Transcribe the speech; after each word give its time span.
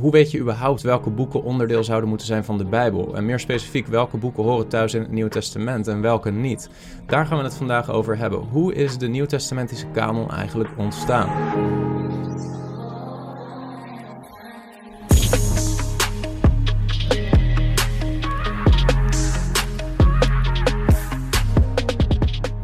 Hoe 0.00 0.12
weet 0.12 0.30
je 0.30 0.38
überhaupt 0.38 0.82
welke 0.82 1.10
boeken 1.10 1.42
onderdeel 1.42 1.84
zouden 1.84 2.08
moeten 2.08 2.26
zijn 2.26 2.44
van 2.44 2.58
de 2.58 2.64
Bijbel? 2.64 3.16
En 3.16 3.24
meer 3.24 3.40
specifiek, 3.40 3.86
welke 3.86 4.16
boeken 4.16 4.42
horen 4.42 4.68
thuis 4.68 4.94
in 4.94 5.00
het 5.00 5.10
Nieuwe 5.10 5.30
Testament 5.30 5.86
en 5.86 6.00
welke 6.00 6.30
niet? 6.30 6.68
Daar 7.06 7.26
gaan 7.26 7.38
we 7.38 7.44
het 7.44 7.54
vandaag 7.54 7.90
over 7.90 8.16
hebben. 8.18 8.38
Hoe 8.38 8.74
is 8.74 8.98
de 8.98 9.06
Nieuwtestamentische 9.06 9.86
kanon 9.86 10.30
eigenlijk 10.30 10.70
ontstaan? 10.76 11.28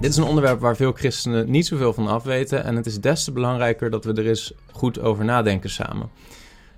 Dit 0.00 0.10
is 0.10 0.16
een 0.16 0.24
onderwerp 0.24 0.60
waar 0.60 0.76
veel 0.76 0.92
christenen 0.92 1.50
niet 1.50 1.66
zoveel 1.66 1.92
van 1.92 2.06
afweten 2.06 2.64
en 2.64 2.76
het 2.76 2.86
is 2.86 3.00
des 3.00 3.24
te 3.24 3.32
belangrijker 3.32 3.90
dat 3.90 4.04
we 4.04 4.12
er 4.12 4.26
eens 4.26 4.52
goed 4.72 5.00
over 5.00 5.24
nadenken 5.24 5.70
samen. 5.70 6.10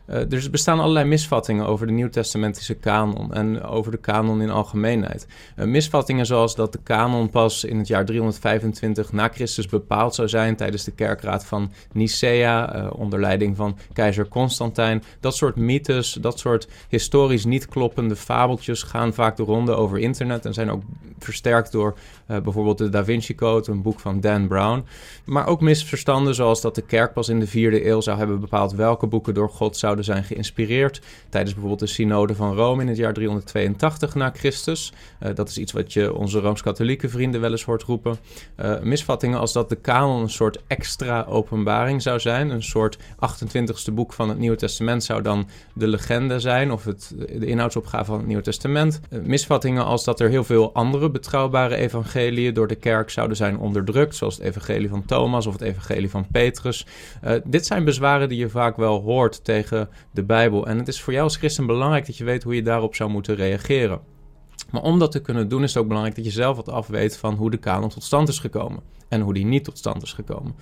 Uh, 0.06 0.32
er 0.32 0.50
bestaan 0.50 0.80
allerlei 0.80 1.06
misvattingen 1.06 1.66
over 1.66 1.86
de 1.86 1.92
Nieuwtestamentische 1.92 2.74
kanon 2.74 3.34
en 3.34 3.62
over 3.62 3.90
de 3.90 3.98
kanon 3.98 4.40
in 4.40 4.50
algemeenheid. 4.50 5.26
Uh, 5.56 5.66
misvattingen 5.66 6.26
zoals 6.26 6.54
dat 6.54 6.72
de 6.72 6.78
kanon 6.82 7.30
pas 7.30 7.64
in 7.64 7.78
het 7.78 7.86
jaar 7.86 8.04
325 8.04 9.12
na 9.12 9.28
Christus 9.28 9.66
bepaald 9.66 10.14
zou 10.14 10.28
zijn 10.28 10.56
tijdens 10.56 10.84
de 10.84 10.90
kerkraad 10.90 11.44
van 11.44 11.72
Nicea, 11.92 12.76
uh, 12.76 12.90
onder 12.96 13.20
leiding 13.20 13.56
van 13.56 13.78
keizer 13.92 14.28
Constantijn. 14.28 15.02
Dat 15.20 15.36
soort 15.36 15.56
mythes, 15.56 16.12
dat 16.12 16.38
soort 16.38 16.68
historisch 16.88 17.44
niet 17.44 17.68
kloppende 17.68 18.16
fabeltjes 18.16 18.82
gaan 18.82 19.14
vaak 19.14 19.36
de 19.36 19.42
ronde 19.42 19.74
over 19.74 19.98
internet 19.98 20.44
en 20.44 20.54
zijn 20.54 20.70
ook 20.70 20.82
versterkt 21.18 21.72
door 21.72 21.94
bijvoorbeeld 22.26 22.78
de 22.78 22.88
Da 22.88 23.04
Vinci 23.04 23.34
Code, 23.34 23.70
een 23.70 23.82
boek 23.82 24.00
van 24.00 24.20
Dan 24.20 24.48
Brown. 24.48 24.84
Maar 25.24 25.46
ook 25.46 25.60
misverstanden 25.60 26.34
zoals 26.34 26.60
dat 26.60 26.74
de 26.74 26.82
kerk 26.82 27.12
pas 27.12 27.28
in 27.28 27.40
de 27.40 27.46
vierde 27.46 27.86
eeuw 27.86 28.00
zou 28.00 28.18
hebben 28.18 28.40
bepaald 28.40 28.72
welke 28.72 29.06
boeken 29.06 29.34
door 29.34 29.48
God 29.48 29.76
zouden 29.76 29.91
zijn 30.00 30.24
geïnspireerd 30.24 31.00
tijdens 31.28 31.52
bijvoorbeeld 31.52 31.80
de 31.80 31.94
synode 31.94 32.34
van 32.34 32.54
Rome 32.54 32.82
in 32.82 32.88
het 32.88 32.96
jaar 32.96 33.12
382 33.12 34.14
na 34.14 34.30
Christus. 34.34 34.92
Uh, 35.20 35.34
dat 35.34 35.48
is 35.48 35.58
iets 35.58 35.72
wat 35.72 35.92
je 35.92 36.14
onze 36.14 36.40
Rooms-Katholieke 36.40 37.08
vrienden 37.08 37.40
wel 37.40 37.50
eens 37.50 37.64
hoort 37.64 37.82
roepen. 37.82 38.16
Uh, 38.60 38.80
misvattingen 38.80 39.38
als 39.38 39.52
dat 39.52 39.68
de 39.68 39.76
kanon 39.76 40.22
een 40.22 40.30
soort 40.30 40.58
extra 40.66 41.24
openbaring 41.28 42.02
zou 42.02 42.20
zijn. 42.20 42.50
Een 42.50 42.62
soort 42.62 42.98
28ste 42.98 43.92
boek 43.92 44.12
van 44.12 44.28
het 44.28 44.38
Nieuwe 44.38 44.56
Testament 44.56 45.04
zou 45.04 45.22
dan 45.22 45.48
de 45.74 45.86
legende 45.86 46.40
zijn 46.40 46.72
of 46.72 46.84
het, 46.84 47.14
de 47.16 47.46
inhoudsopgave 47.46 48.04
van 48.04 48.18
het 48.18 48.26
Nieuwe 48.26 48.42
Testament. 48.42 49.00
Uh, 49.10 49.20
misvattingen 49.22 49.84
als 49.84 50.04
dat 50.04 50.20
er 50.20 50.28
heel 50.28 50.44
veel 50.44 50.72
andere 50.74 51.10
betrouwbare 51.10 51.76
evangeliën 51.76 52.54
door 52.54 52.66
de 52.68 52.74
kerk 52.74 53.10
zouden 53.10 53.36
zijn 53.36 53.58
onderdrukt, 53.58 54.16
zoals 54.16 54.36
het 54.36 54.44
evangelie 54.44 54.88
van 54.88 55.04
Thomas 55.04 55.46
of 55.46 55.52
het 55.52 55.62
evangelie 55.62 56.10
van 56.10 56.26
Petrus. 56.32 56.86
dit 57.44 57.66
zijn 57.66 57.84
bezwaren 57.84 58.28
die 58.28 58.38
je 58.38 58.48
vaak 58.48 58.76
wel 58.76 59.00
hoort 59.00 59.44
tegen 59.44 59.81
de 60.10 60.22
Bijbel. 60.22 60.66
En 60.66 60.78
het 60.78 60.88
is 60.88 61.00
voor 61.00 61.12
jou 61.12 61.24
als 61.24 61.36
christen 61.36 61.66
belangrijk 61.66 62.06
dat 62.06 62.16
je 62.16 62.24
weet 62.24 62.42
hoe 62.42 62.54
je 62.54 62.62
daarop 62.62 62.94
zou 62.94 63.10
moeten 63.10 63.34
reageren. 63.34 64.00
Maar 64.70 64.82
om 64.82 64.98
dat 64.98 65.12
te 65.12 65.20
kunnen 65.20 65.48
doen 65.48 65.62
is 65.62 65.68
het 65.68 65.82
ook 65.82 65.88
belangrijk 65.88 66.16
dat 66.16 66.24
je 66.24 66.30
zelf 66.30 66.56
wat 66.56 66.68
afweet 66.68 67.16
van 67.16 67.34
hoe 67.34 67.50
de 67.50 67.56
kanon 67.56 67.88
tot 67.88 68.02
stand 68.02 68.28
is 68.28 68.38
gekomen 68.38 68.82
en 69.12 69.20
hoe 69.20 69.34
die 69.34 69.44
niet 69.44 69.64
tot 69.64 69.78
stand 69.78 70.02
is 70.02 70.12
gekomen. 70.12 70.54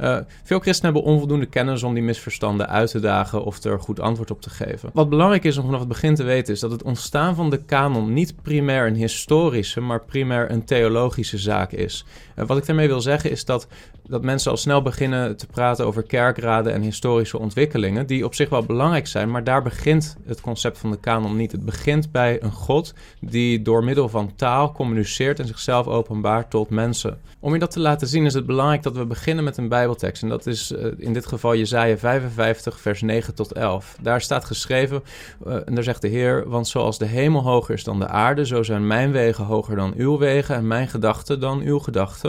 Uh, 0.00 0.18
veel 0.42 0.58
christenen 0.58 0.92
hebben 0.92 1.12
onvoldoende 1.12 1.46
kennis 1.46 1.82
om 1.82 1.94
die 1.94 2.02
misverstanden 2.02 2.68
uit 2.68 2.90
te 2.90 3.00
dagen 3.00 3.44
of 3.44 3.64
er 3.64 3.80
goed 3.80 4.00
antwoord 4.00 4.30
op 4.30 4.40
te 4.40 4.50
geven. 4.50 4.90
Wat 4.92 5.08
belangrijk 5.08 5.44
is 5.44 5.56
om 5.56 5.64
vanaf 5.64 5.80
het 5.80 5.88
begin 5.88 6.14
te 6.14 6.22
weten 6.22 6.54
is 6.54 6.60
dat 6.60 6.70
het 6.70 6.82
ontstaan 6.82 7.34
van 7.34 7.50
de 7.50 7.64
kanon 7.64 8.12
niet 8.12 8.42
primair 8.42 8.86
een 8.86 8.94
historische, 8.94 9.80
maar 9.80 10.04
primair 10.04 10.50
een 10.50 10.64
theologische 10.64 11.38
zaak 11.38 11.72
is. 11.72 12.04
Uh, 12.36 12.46
wat 12.46 12.56
ik 12.56 12.66
daarmee 12.66 12.86
wil 12.86 13.00
zeggen 13.00 13.30
is 13.30 13.44
dat, 13.44 13.66
dat 14.06 14.22
mensen 14.22 14.50
al 14.50 14.56
snel 14.56 14.82
beginnen 14.82 15.36
te 15.36 15.46
praten 15.46 15.86
over 15.86 16.02
kerkraden 16.02 16.72
en 16.72 16.82
historische 16.82 17.38
ontwikkelingen, 17.38 18.06
die 18.06 18.24
op 18.24 18.34
zich 18.34 18.48
wel 18.48 18.62
belangrijk 18.62 19.06
zijn, 19.06 19.30
maar 19.30 19.44
daar 19.44 19.62
begint 19.62 20.16
het 20.26 20.40
concept 20.40 20.78
van 20.78 20.90
de 20.90 21.00
kanon 21.00 21.36
niet. 21.36 21.52
Het 21.52 21.64
begint 21.64 22.12
bij 22.12 22.42
een 22.42 22.52
God 22.52 22.94
die 23.20 23.62
door 23.62 23.84
middel 23.84 24.08
van 24.08 24.32
taal 24.36 24.72
communiceert 24.72 25.40
en 25.40 25.46
zichzelf 25.46 25.86
openbaart 25.86 26.50
tot 26.50 26.70
mensen. 26.70 27.18
Om 27.44 27.52
je 27.52 27.58
dat 27.58 27.70
te 27.70 27.80
laten 27.80 28.08
zien 28.08 28.24
is 28.24 28.34
het 28.34 28.46
belangrijk 28.46 28.82
dat 28.82 28.96
we 28.96 29.04
beginnen 29.04 29.44
met 29.44 29.56
een 29.56 29.68
Bijbeltekst. 29.68 30.22
En 30.22 30.28
dat 30.28 30.46
is 30.46 30.72
uh, 30.72 30.86
in 30.96 31.12
dit 31.12 31.26
geval 31.26 31.56
Jezaja 31.56 31.96
55, 31.96 32.80
vers 32.80 33.02
9 33.02 33.34
tot 33.34 33.52
11. 33.52 33.96
Daar 34.00 34.20
staat 34.20 34.44
geschreven, 34.44 35.02
uh, 35.46 35.54
en 35.54 35.74
daar 35.74 35.84
zegt 35.84 36.02
de 36.02 36.08
Heer... 36.08 36.48
Want 36.48 36.68
zoals 36.68 36.98
de 36.98 37.04
hemel 37.04 37.42
hoger 37.42 37.74
is 37.74 37.84
dan 37.84 37.98
de 37.98 38.08
aarde... 38.08 38.46
zo 38.46 38.62
zijn 38.62 38.86
mijn 38.86 39.12
wegen 39.12 39.44
hoger 39.44 39.76
dan 39.76 39.92
uw 39.96 40.18
wegen... 40.18 40.54
en 40.54 40.66
mijn 40.66 40.88
gedachten 40.88 41.40
dan 41.40 41.60
uw 41.60 41.78
gedachten. 41.78 42.23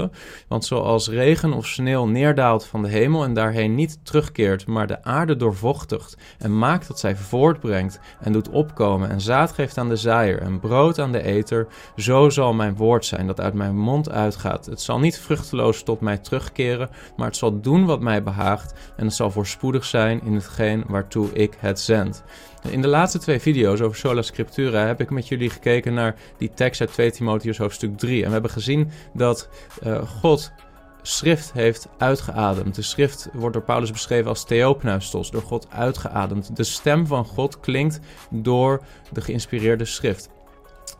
Want 0.48 0.66
zoals 0.66 1.10
regen 1.10 1.54
of 1.54 1.66
sneeuw 1.66 2.06
neerdaalt 2.06 2.66
van 2.66 2.82
de 2.82 2.90
hemel... 2.90 3.24
en 3.24 3.34
daarheen 3.34 3.76
niet 3.76 4.00
terugkeert... 4.04 4.68
maar 4.68 4.88
de 4.88 5.04
aarde 5.04 5.36
doorvochtigt... 5.36 6.18
en 6.38 6.58
maakt 6.58 6.88
dat 6.88 7.00
zij 7.00 7.16
voortbrengt... 7.16 8.00
en 8.20 8.34
doet 8.34 8.50
opkomen... 8.50 9.10
en 9.10 9.22
zaad 9.22 9.52
geeft 9.52 9.78
aan 9.78 9.90
de 9.90 9.96
zaaier... 9.96 10.42
en 10.42 10.60
brood 10.60 11.00
aan 11.00 11.12
de 11.12 11.24
eter... 11.24 11.68
zo 11.96 12.30
zal 12.30 12.54
mijn 12.54 12.76
woord 12.76 13.06
zijn 13.06 13.28
dat 13.28 13.40
uit 13.40 13.54
mijn 13.54 13.78
mond 13.78 14.10
uitgaat. 14.10 14.66
Het 14.66 14.82
zal 14.82 15.00
niet 15.00 15.20
vruchteloos 15.20 15.84
tot 15.84 16.02
mij 16.02 16.18
terugkeren, 16.18 16.90
maar 17.16 17.28
het 17.28 17.38
zal 17.38 17.62
doen 17.62 17.86
wat 17.86 18.00
mij 18.00 18.24
behaagt 18.24 18.74
en 18.98 19.06
het 19.06 19.16
zal 19.16 19.32
voorspoedig 19.32 19.86
zijn 19.86 20.22
in 20.24 20.34
hetgeen 20.34 20.84
waartoe 20.88 21.34
ik 21.34 21.58
het 21.60 21.80
zend. 21.80 22.24
In 22.70 22.82
de 22.82 22.88
laatste 22.88 23.20
twee 23.20 23.40
video's 23.40 23.82
over 23.82 23.98
Sola 23.98 24.22
Scriptura 24.22 24.86
heb 24.86 25.02
ik 25.02 25.10
met 25.10 25.28
jullie 25.28 25.50
gekeken 25.50 25.94
naar 25.94 26.16
die 26.38 26.52
tekst 26.54 26.82
uit 26.82 26.94
2 26.94 27.12
Timotheus 27.12 27.58
hoofdstuk 27.58 27.98
3. 27.98 28.22
En 28.22 28.26
we 28.26 28.34
hebben 28.34 28.52
gezien 28.52 28.90
dat 29.14 29.50
uh, 29.84 30.08
God 30.08 30.52
schrift 31.02 31.54
heeft 31.54 31.88
uitgeademd. 31.98 32.76
De 32.76 32.82
schrift 32.82 33.30
wordt 33.34 33.54
door 33.54 33.64
Paulus 33.64 33.92
beschreven 33.92 34.30
als 34.30 34.46
theopneustos, 34.46 35.32
door 35.32 35.42
God 35.42 35.68
uitgeademd. 35.70 36.56
De 36.56 36.64
stem 36.64 37.08
van 37.08 37.26
God 37.26 37.60
klinkt 37.60 38.00
door 38.30 38.82
de 39.12 39.22
geïnspireerde 39.22 39.86
schrift. 39.86 40.30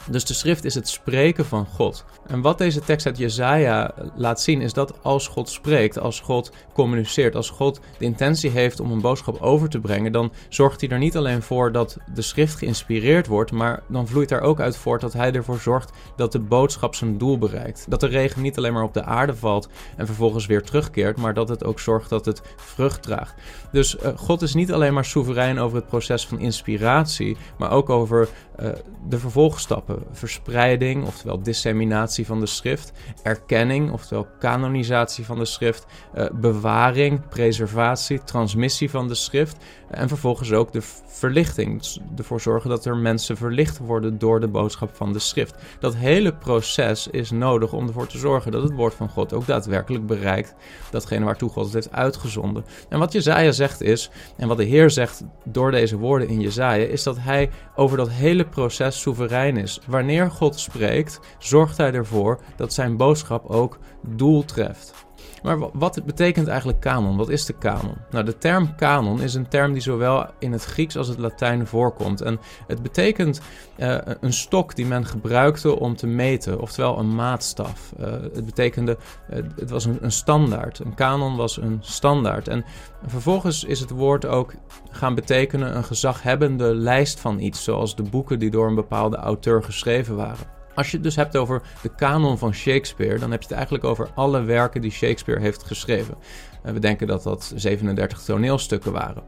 Dus 0.10 0.26
de 0.26 0.34
schrift 0.34 0.66
is 0.66 0.76
het 0.76 0.90
spreken 0.90 1.46
van 1.46 1.66
God. 1.66 2.06
En 2.28 2.42
wat 2.42 2.58
deze 2.58 2.80
tekst 2.80 3.06
uit 3.06 3.18
Jezaja 3.18 3.94
laat 4.16 4.42
zien 4.42 4.62
is 4.62 4.74
dat 4.74 4.94
als 5.04 5.28
God 5.28 5.50
spreekt, 5.50 6.00
als 6.00 6.20
God 6.20 6.52
communiceert, 6.74 7.36
als 7.36 7.50
God 7.50 7.80
de 7.98 8.06
intentie 8.06 8.50
heeft 8.50 8.80
om 8.80 8.92
een 8.92 9.02
boodschap 9.02 9.42
over 9.42 9.70
te 9.70 9.80
brengen, 9.80 10.12
dan 10.12 10.32
zorgt 10.50 10.82
hij 10.82 10.90
er 10.90 10.98
niet 10.98 11.18
alleen 11.18 11.42
voor 11.42 11.72
dat 11.72 11.98
de 12.14 12.22
schrift 12.22 12.56
geïnspireerd 12.56 13.28
wordt, 13.28 13.52
maar 13.52 13.84
dan 13.88 14.08
vloeit 14.08 14.30
daar 14.30 14.42
ook 14.42 14.60
uit 14.60 14.78
voort 14.78 15.02
dat 15.02 15.14
hij 15.14 15.32
ervoor 15.32 15.60
zorgt 15.60 15.92
dat 16.16 16.32
de 16.32 16.40
boodschap 16.40 16.96
zijn 16.96 17.18
doel 17.18 17.38
bereikt. 17.38 17.86
Dat 17.90 18.00
de 18.00 18.08
regen 18.08 18.42
niet 18.42 18.58
alleen 18.58 18.74
maar 18.74 18.84
op 18.84 18.94
de 18.94 19.04
aarde 19.04 19.36
valt 19.36 19.70
en 19.98 20.06
vervolgens 20.06 20.46
weer 20.46 20.64
terugkeert, 20.64 21.18
maar 21.18 21.34
dat 21.34 21.50
het 21.50 21.64
ook 21.64 21.80
zorgt 21.80 22.10
dat 22.10 22.26
het 22.26 22.42
vrucht 22.56 23.04
draagt. 23.04 23.34
Dus 23.72 23.96
uh, 23.96 24.08
God 24.16 24.42
is 24.42 24.54
niet 24.54 24.72
alleen 24.72 24.94
maar 24.94 25.06
soeverein 25.06 25.60
over 25.60 25.78
het 25.78 25.88
proces 25.88 26.28
van 26.28 26.40
inspiratie, 26.40 27.38
maar 27.58 27.72
ook 27.72 27.90
over 27.90 28.30
uh, 28.60 28.70
de 29.10 29.20
vervolgstappen, 29.20 29.95
verspreiding, 30.12 31.06
oftewel 31.06 31.42
disseminatie 31.42 32.26
van 32.26 32.40
de 32.40 32.46
schrift, 32.46 32.92
erkenning, 33.24 33.92
oftewel 33.92 34.28
kanonisatie 34.40 35.26
van 35.26 35.38
de 35.38 35.46
schrift, 35.46 35.86
uh, 36.16 36.26
bewaring, 36.34 37.28
preservatie, 37.28 38.24
transmissie 38.24 38.90
van 38.90 39.08
de 39.08 39.16
schrift 39.16 39.58
en 39.90 40.08
vervolgens 40.08 40.52
ook 40.52 40.72
de 40.72 40.82
verlichting, 41.06 41.78
dus 41.78 42.00
ervoor 42.18 42.42
zorgen 42.42 42.70
dat 42.70 42.86
er 42.86 42.98
mensen 42.98 43.38
verlicht 43.38 43.78
worden 43.78 44.18
door 44.18 44.40
de 44.40 44.48
boodschap 44.48 44.96
van 44.96 45.14
de 45.14 45.20
schrift. 45.20 45.56
Dat 45.80 45.96
hele 45.96 46.34
proces 46.34 47.08
is 47.08 47.32
nodig 47.32 47.74
om 47.74 47.88
ervoor 47.88 48.08
te 48.08 48.18
zorgen 48.18 48.52
dat 48.52 48.64
het 48.64 48.74
woord 48.74 48.94
van 48.94 49.10
God 49.10 49.34
ook 49.34 49.46
daadwerkelijk 49.46 50.06
bereikt 50.06 50.56
datgene 50.92 51.26
waartoe 51.26 51.50
God 51.50 51.64
het 51.66 51.74
heeft 51.74 51.92
uitgezonden. 51.92 52.66
En 52.90 53.00
wat 53.00 53.12
Jezaja 53.12 53.52
zegt 53.52 53.82
is, 53.82 54.10
en 54.38 54.48
wat 54.48 54.58
de 54.58 54.64
Heer 54.64 54.90
zegt 54.90 55.24
door 55.44 55.72
deze 55.72 55.98
woorden 55.98 56.28
in 56.28 56.42
Jezaja, 56.42 56.86
is 56.86 57.04
dat 57.04 57.18
hij 57.20 57.50
over 57.76 57.98
dat 57.98 58.10
hele 58.10 58.46
proces 58.46 59.02
soeverein 59.02 59.58
is. 59.58 59.80
Wanneer 59.88 60.32
God 60.32 60.60
spreekt, 60.60 61.20
zorgt 61.40 61.78
hij 61.78 61.94
ervoor 61.94 62.40
dat 62.56 62.74
zijn 62.74 62.98
boodschap 62.98 63.46
ook 63.46 63.78
doel 64.02 64.46
treft. 64.46 65.05
Maar 65.44 65.58
wat 65.74 66.02
betekent 66.06 66.48
eigenlijk 66.48 66.80
kanon? 66.80 67.18
Wat 67.18 67.30
is 67.30 67.46
de 67.46 67.54
kanon? 67.54 67.96
Nou, 68.10 68.26
de 68.26 68.38
term 68.38 68.76
kanon 68.76 69.22
is 69.22 69.34
een 69.34 69.48
term 69.48 69.74
die 69.74 69.82
zowel 69.82 70.26
in 70.40 70.52
het 70.52 70.64
Grieks 70.64 70.98
als 70.98 71.08
het 71.08 71.18
Latijn 71.18 71.68
voorkomt. 71.68 72.22
En 72.22 72.40
het 72.68 72.82
betekent 72.82 73.42
uh, 73.78 73.98
een 74.22 74.34
stok 74.34 74.76
die 74.76 74.86
men 74.86 75.06
gebruikte 75.06 75.80
om 75.80 75.96
te 75.96 76.08
meten, 76.08 76.60
oftewel 76.60 77.00
een 77.00 77.16
maatstaf. 77.16 77.94
Uh, 78.00 78.12
het 78.12 78.46
betekende, 78.46 78.98
uh, 79.30 79.36
het 79.56 79.70
was 79.70 79.86
een, 79.86 79.98
een, 80.02 80.12
standaard. 80.12 80.80
Een 80.80 80.94
kanon 80.94 81.36
was 81.36 81.58
een 81.58 81.78
standaard. 81.82 82.48
En 82.48 82.66
vervolgens 83.06 83.64
is 83.64 83.80
het 83.80 83.90
woord 83.90 84.26
ook 84.26 84.54
gaan 84.92 85.16
betekenen 85.16 85.76
een 85.76 85.84
gezaghebbende 85.84 86.76
lijst 86.76 87.20
van 87.20 87.40
iets, 87.40 87.64
zoals 87.64 87.96
de 87.96 88.04
boeken 88.04 88.40
die 88.40 88.52
door 88.52 88.68
een 88.68 88.76
bepaalde 88.76 89.18
auteur 89.18 89.64
geschreven 89.64 90.16
waren. 90.16 90.55
Als 90.76 90.88
je 90.90 90.94
het 90.94 91.04
dus 91.04 91.16
hebt 91.16 91.38
over 91.38 91.62
de 91.82 91.96
kanon 91.96 92.38
van 92.38 92.54
Shakespeare, 92.54 93.20
dan 93.20 93.32
heb 93.32 93.40
je 93.40 93.48
het 93.48 93.56
eigenlijk 93.56 93.86
over 93.86 94.10
alle 94.16 94.42
werken 94.42 94.82
die 94.82 94.92
Shakespeare 94.92 95.42
heeft 95.42 95.64
geschreven. 95.64 96.16
En 96.64 96.74
we 96.74 96.80
denken 96.80 97.08
dat 97.08 97.24
dat 97.24 97.52
37 97.56 98.22
toneelstukken 98.22 98.92
waren. 98.92 99.24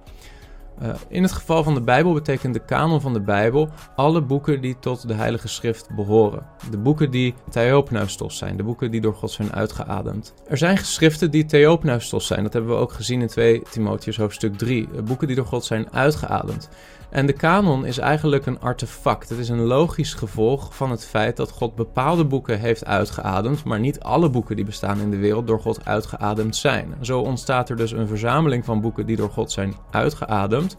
Uh, 0.82 0.90
in 1.08 1.24
het 1.24 1.32
geval 1.32 1.64
van 1.64 1.74
de 1.74 1.82
Bijbel 1.82 2.14
betekent 2.14 2.54
de 2.54 2.66
kanon 2.66 3.02
van 3.02 3.14
de 3.14 3.22
Bijbel 3.22 3.70
alle 3.96 4.22
boeken 4.22 4.62
die 4.62 4.80
tot 4.80 5.08
de 5.08 5.14
Heilige 5.14 5.48
Schrift 5.48 5.96
behoren. 5.96 6.46
De 6.72 6.78
boeken 6.78 7.12
die 7.12 7.34
theopneustos 7.50 8.38
zijn, 8.38 8.58
de 8.58 8.64
boeken 8.64 8.92
die 8.92 9.02
door 9.02 9.14
God 9.14 9.32
zijn 9.32 9.54
uitgeademd. 9.54 10.34
Er 10.48 10.58
zijn 10.58 10.78
geschriften 10.78 11.32
die 11.32 11.46
theopneustos 11.46 12.28
zijn, 12.28 12.44
dat 12.44 12.54
hebben 12.54 12.72
we 12.72 12.78
ook 12.78 12.94
gezien 12.94 13.22
in 13.22 13.28
2 13.28 13.62
Timotheus 13.70 14.18
hoofdstuk 14.18 14.58
3. 14.58 14.88
Boeken 15.04 15.28
die 15.28 15.36
door 15.36 15.46
God 15.46 15.66
zijn 15.66 15.94
uitgeademd. 15.94 16.70
En 17.10 17.26
de 17.26 17.34
kanon 17.34 17.86
is 17.86 17.98
eigenlijk 17.98 18.46
een 18.46 18.60
artefact. 18.60 19.30
Het 19.30 19.40
is 19.40 19.50
een 19.50 19.62
logisch 19.62 20.14
gevolg 20.14 20.76
van 20.76 20.92
het 20.92 21.06
feit 21.06 21.38
dat 21.38 21.52
God 21.52 21.76
bepaalde 21.76 22.26
boeken 22.26 22.60
heeft 22.60 22.86
uitgeademd, 22.86 23.64
maar 23.64 23.80
niet 23.80 24.00
alle 24.00 24.30
boeken 24.30 24.56
die 24.56 24.66
bestaan 24.66 25.00
in 25.00 25.12
de 25.12 25.18
wereld 25.18 25.48
door 25.48 25.60
God 25.60 25.86
uitgeademd 25.86 26.56
zijn. 26.56 26.94
Zo 27.02 27.20
ontstaat 27.20 27.70
er 27.70 27.76
dus 27.76 27.92
een 27.92 28.08
verzameling 28.08 28.66
van 28.66 28.82
boeken 28.82 29.06
die 29.06 29.16
door 29.16 29.30
God 29.30 29.52
zijn 29.52 29.76
uitgeademd, 29.92 30.78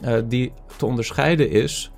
uh, 0.00 0.18
die 0.24 0.52
te 0.76 0.86
onderscheiden 0.86 1.50
is 1.50 1.90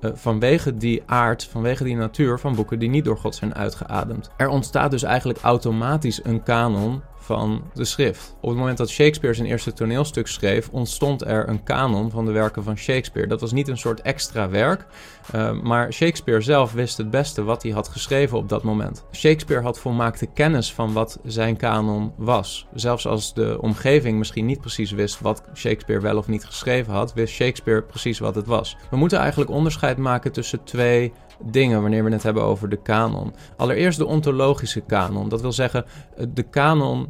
uh, 0.00 0.10
vanwege 0.14 0.76
die 0.76 1.02
aard, 1.06 1.44
vanwege 1.44 1.84
die 1.84 1.96
natuur 1.96 2.38
van 2.38 2.54
boeken 2.54 2.78
die 2.78 2.88
niet 2.88 3.04
door 3.04 3.18
God 3.18 3.34
zijn 3.34 3.54
uitgeademd. 3.54 4.30
Er 4.36 4.48
ontstaat 4.48 4.90
dus 4.90 5.02
eigenlijk 5.02 5.38
automatisch 5.38 6.24
een 6.24 6.42
kanon 6.42 7.02
van 7.26 7.70
de 7.74 7.84
schrift. 7.84 8.36
Op 8.40 8.48
het 8.48 8.58
moment 8.58 8.78
dat 8.78 8.90
Shakespeare 8.90 9.36
zijn 9.36 9.48
eerste 9.48 9.72
toneelstuk 9.72 10.26
schreef, 10.26 10.68
ontstond 10.68 11.24
er 11.24 11.48
een 11.48 11.62
kanon 11.62 12.10
van 12.10 12.24
de 12.24 12.32
werken 12.32 12.62
van 12.62 12.76
Shakespeare. 12.76 13.28
Dat 13.28 13.40
was 13.40 13.52
niet 13.52 13.68
een 13.68 13.78
soort 13.78 14.00
extra 14.00 14.48
werk, 14.48 14.86
uh, 15.34 15.52
maar 15.62 15.92
Shakespeare 15.92 16.40
zelf 16.40 16.72
wist 16.72 16.96
het 16.96 17.10
beste 17.10 17.44
wat 17.44 17.62
hij 17.62 17.72
had 17.72 17.88
geschreven 17.88 18.38
op 18.38 18.48
dat 18.48 18.62
moment. 18.62 19.04
Shakespeare 19.12 19.62
had 19.62 19.78
volmaakte 19.78 20.26
kennis 20.26 20.72
van 20.72 20.92
wat 20.92 21.18
zijn 21.24 21.56
kanon 21.56 22.12
was. 22.16 22.66
Zelfs 22.74 23.06
als 23.06 23.34
de 23.34 23.58
omgeving 23.60 24.18
misschien 24.18 24.46
niet 24.46 24.60
precies 24.60 24.90
wist 24.90 25.20
wat 25.20 25.42
Shakespeare 25.54 26.00
wel 26.00 26.16
of 26.16 26.28
niet 26.28 26.44
geschreven 26.44 26.92
had, 26.92 27.14
wist 27.14 27.34
Shakespeare 27.34 27.82
precies 27.82 28.18
wat 28.18 28.34
het 28.34 28.46
was. 28.46 28.76
We 28.90 28.96
moeten 28.96 29.18
eigenlijk 29.18 29.50
onderscheid 29.50 29.96
maken 29.96 30.32
tussen 30.32 30.64
twee 30.64 31.12
dingen 31.44 31.80
wanneer 31.80 32.04
we 32.04 32.12
het 32.12 32.22
hebben 32.22 32.42
over 32.42 32.68
de 32.68 32.82
kanon. 32.82 33.34
Allereerst 33.56 33.98
de 33.98 34.06
ontologische 34.06 34.80
kanon. 34.80 35.28
Dat 35.28 35.40
wil 35.40 35.52
zeggen, 35.52 35.84
de 36.34 36.42
kanon 36.42 37.08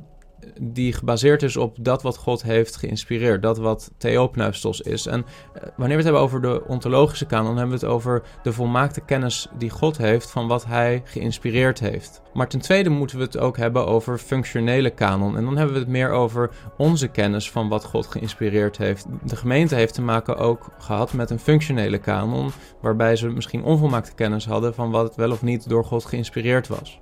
die 0.60 0.92
gebaseerd 0.92 1.42
is 1.42 1.56
op 1.56 1.76
dat 1.80 2.02
wat 2.02 2.16
God 2.16 2.42
heeft 2.42 2.76
geïnspireerd, 2.76 3.42
dat 3.42 3.58
wat 3.58 3.90
theopneustos 3.98 4.80
is. 4.80 5.06
En 5.06 5.24
eh, 5.54 5.62
wanneer 5.62 5.88
we 5.88 5.94
het 5.94 6.04
hebben 6.04 6.22
over 6.22 6.40
de 6.40 6.62
ontologische 6.66 7.26
kanon, 7.26 7.56
hebben 7.56 7.78
we 7.78 7.86
het 7.86 7.94
over 7.94 8.22
de 8.42 8.52
volmaakte 8.52 9.00
kennis 9.00 9.48
die 9.58 9.70
God 9.70 9.96
heeft 9.96 10.30
van 10.30 10.48
wat 10.48 10.66
hij 10.66 11.02
geïnspireerd 11.04 11.80
heeft. 11.80 12.22
Maar 12.34 12.48
ten 12.48 12.60
tweede 12.60 12.90
moeten 12.90 13.18
we 13.18 13.24
het 13.24 13.38
ook 13.38 13.56
hebben 13.56 13.86
over 13.86 14.18
functionele 14.18 14.90
kanon. 14.90 15.36
En 15.36 15.44
dan 15.44 15.56
hebben 15.56 15.74
we 15.74 15.80
het 15.80 15.88
meer 15.88 16.10
over 16.10 16.50
onze 16.76 17.08
kennis 17.08 17.50
van 17.50 17.68
wat 17.68 17.84
God 17.84 18.06
geïnspireerd 18.06 18.76
heeft. 18.76 19.06
De 19.24 19.36
gemeente 19.36 19.74
heeft 19.74 19.94
te 19.94 20.02
maken 20.02 20.36
ook 20.36 20.68
gehad 20.78 21.12
met 21.12 21.30
een 21.30 21.38
functionele 21.38 21.98
kanon, 21.98 22.50
waarbij 22.80 23.16
ze 23.16 23.28
misschien 23.28 23.64
onvolmaakte 23.64 24.14
kennis 24.14 24.46
hadden 24.46 24.74
van 24.74 24.90
wat 24.90 25.16
wel 25.16 25.30
of 25.30 25.42
niet 25.42 25.68
door 25.68 25.84
God 25.84 26.04
geïnspireerd 26.04 26.68
was. 26.68 27.00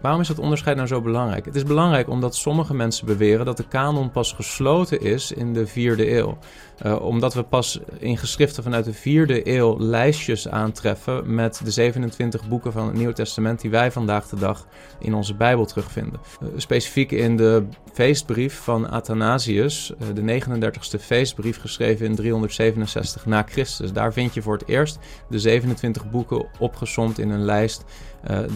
Waarom 0.00 0.20
is 0.20 0.28
dat 0.28 0.38
onderscheid 0.38 0.76
nou 0.76 0.88
zo 0.88 1.00
belangrijk? 1.00 1.44
Het 1.44 1.54
is 1.54 1.62
belangrijk 1.62 2.08
omdat 2.08 2.36
sommige 2.36 2.74
mensen 2.74 3.06
beweren 3.06 3.44
dat 3.46 3.56
de 3.56 3.68
kanon 3.68 4.10
pas 4.10 4.32
gesloten 4.32 5.00
is 5.00 5.32
in 5.32 5.52
de 5.52 5.66
vierde 5.66 6.16
eeuw. 6.16 6.38
Uh, 6.86 7.02
omdat 7.02 7.34
we 7.34 7.42
pas 7.42 7.80
in 7.98 8.16
geschriften 8.16 8.62
vanuit 8.62 8.84
de 8.84 8.92
vierde 8.92 9.56
eeuw 9.56 9.78
lijstjes 9.78 10.48
aantreffen 10.48 11.34
met 11.34 11.60
de 11.64 11.70
27 11.70 12.48
boeken 12.48 12.72
van 12.72 12.86
het 12.86 12.94
Nieuwe 12.94 13.12
Testament 13.12 13.60
die 13.60 13.70
wij 13.70 13.92
vandaag 13.92 14.28
de 14.28 14.36
dag 14.36 14.66
in 14.98 15.14
onze 15.14 15.34
Bijbel 15.34 15.64
terugvinden. 15.64 16.20
Uh, 16.42 16.48
specifiek 16.56 17.12
in 17.12 17.36
de 17.36 17.64
feestbrief 17.92 18.58
van 18.58 18.90
Athanasius, 18.90 19.92
uh, 20.02 20.08
de 20.14 20.40
39ste 20.42 21.00
feestbrief 21.00 21.60
geschreven 21.60 22.06
in 22.06 22.14
367 22.14 23.26
na 23.26 23.44
Christus. 23.48 23.92
Daar 23.92 24.12
vind 24.12 24.34
je 24.34 24.42
voor 24.42 24.54
het 24.58 24.68
eerst 24.68 24.98
de 25.28 25.38
27 25.38 26.10
boeken 26.10 26.46
opgesomd 26.58 27.18
in 27.18 27.30
een 27.30 27.44
lijst 27.44 27.84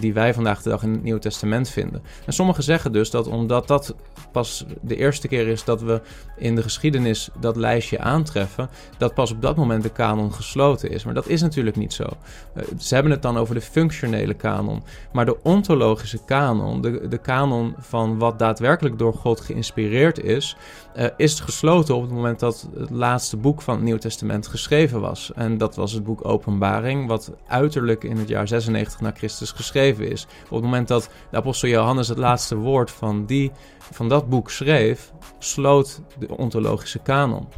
die 0.01 0.15
wij 0.15 0.35
vandaag 0.35 0.63
de 0.63 0.71
dag 0.71 0.83
in 0.83 0.93
het 0.93 1.03
Nieuwe 1.03 1.21
Testament 1.21 1.69
vinden. 1.69 2.03
En 2.27 2.33
sommigen 2.33 2.63
zeggen 2.63 2.93
dus 2.93 3.11
dat 3.11 3.27
omdat 3.27 3.69
dat 3.69 3.95
pas 4.33 4.65
de 4.81 4.97
eerste 4.97 5.29
keer 5.29 5.47
is 5.49 5.65
dat 5.65 5.83
we 5.83 6.01
in 6.37 6.55
de 6.55 6.63
geschiedenis 6.63 7.29
dat 7.41 7.57
lijstje 7.57 7.99
aantreffen, 7.99 8.69
dat 8.99 9.15
pas 9.15 9.31
op 9.31 9.43
dat 9.43 9.57
moment 9.57 9.83
de 9.83 9.89
kanon 9.89 10.33
gesloten 10.33 10.91
is. 10.91 11.05
Maar 11.05 11.15
dat 11.15 11.29
is 11.29 11.43
natuurlijk 11.43 11.77
niet 11.77 11.93
zo. 11.93 12.05
Uh, 12.57 12.63
ze 12.79 12.95
hebben 12.95 13.13
het 13.13 13.23
dan 13.23 13.37
over 13.37 13.55
de 13.55 13.61
functionele 13.61 14.35
kanon. 14.35 14.83
Maar 15.13 15.25
de 15.25 15.43
ontologische 15.43 16.25
kanon, 16.25 16.81
de, 16.81 17.09
de 17.09 17.19
kanon 17.19 17.75
van 17.79 18.19
wat 18.19 18.39
daadwerkelijk 18.39 18.99
door 18.99 19.15
God 19.15 19.41
geïnspireerd 19.41 20.23
is, 20.23 20.57
uh, 20.97 21.07
is 21.17 21.41
gesloten 21.41 21.95
op 21.95 22.03
het 22.03 22.11
moment 22.11 22.41
dat 22.41 22.69
het 22.79 22.91
laatste 22.91 23.37
boek 23.37 23.63
van 23.63 23.75
het 23.75 23.85
Nieuw 23.85 23.99
Testament 23.99 24.47
geschreven 24.47 25.01
was. 25.01 25.31
En 25.35 25.59
dat 25.59 25.77
was 25.77 25.93
het 25.93 26.05
boek 26.05 26.29
Openbaring, 26.29 27.07
wat 27.07 27.33
uiterlijk 27.47 28.05
in 28.05 28.17
het 28.17 28.29
jaar 28.29 28.49
96 28.49 29.01
na 29.01 29.13
Christus 29.15 29.51
geschreven 29.51 30.11
is. 30.11 30.27
Op 30.45 30.51
het 30.51 30.63
moment 30.63 30.89
dat 30.89 31.09
de 31.31 31.37
apostel 31.37 31.69
Johannes 31.69 32.09
het 32.09 32.19
laatste 32.19 32.57
woord 32.57 32.91
van, 32.91 33.27
die, 33.27 33.53
van 33.79 34.09
dat 34.09 34.22
boek 34.29 34.51
schreef, 34.51 35.13
sloot 35.39 36.01
de 36.19 36.37
ontologische 36.37 36.99
kanon. 36.99 37.49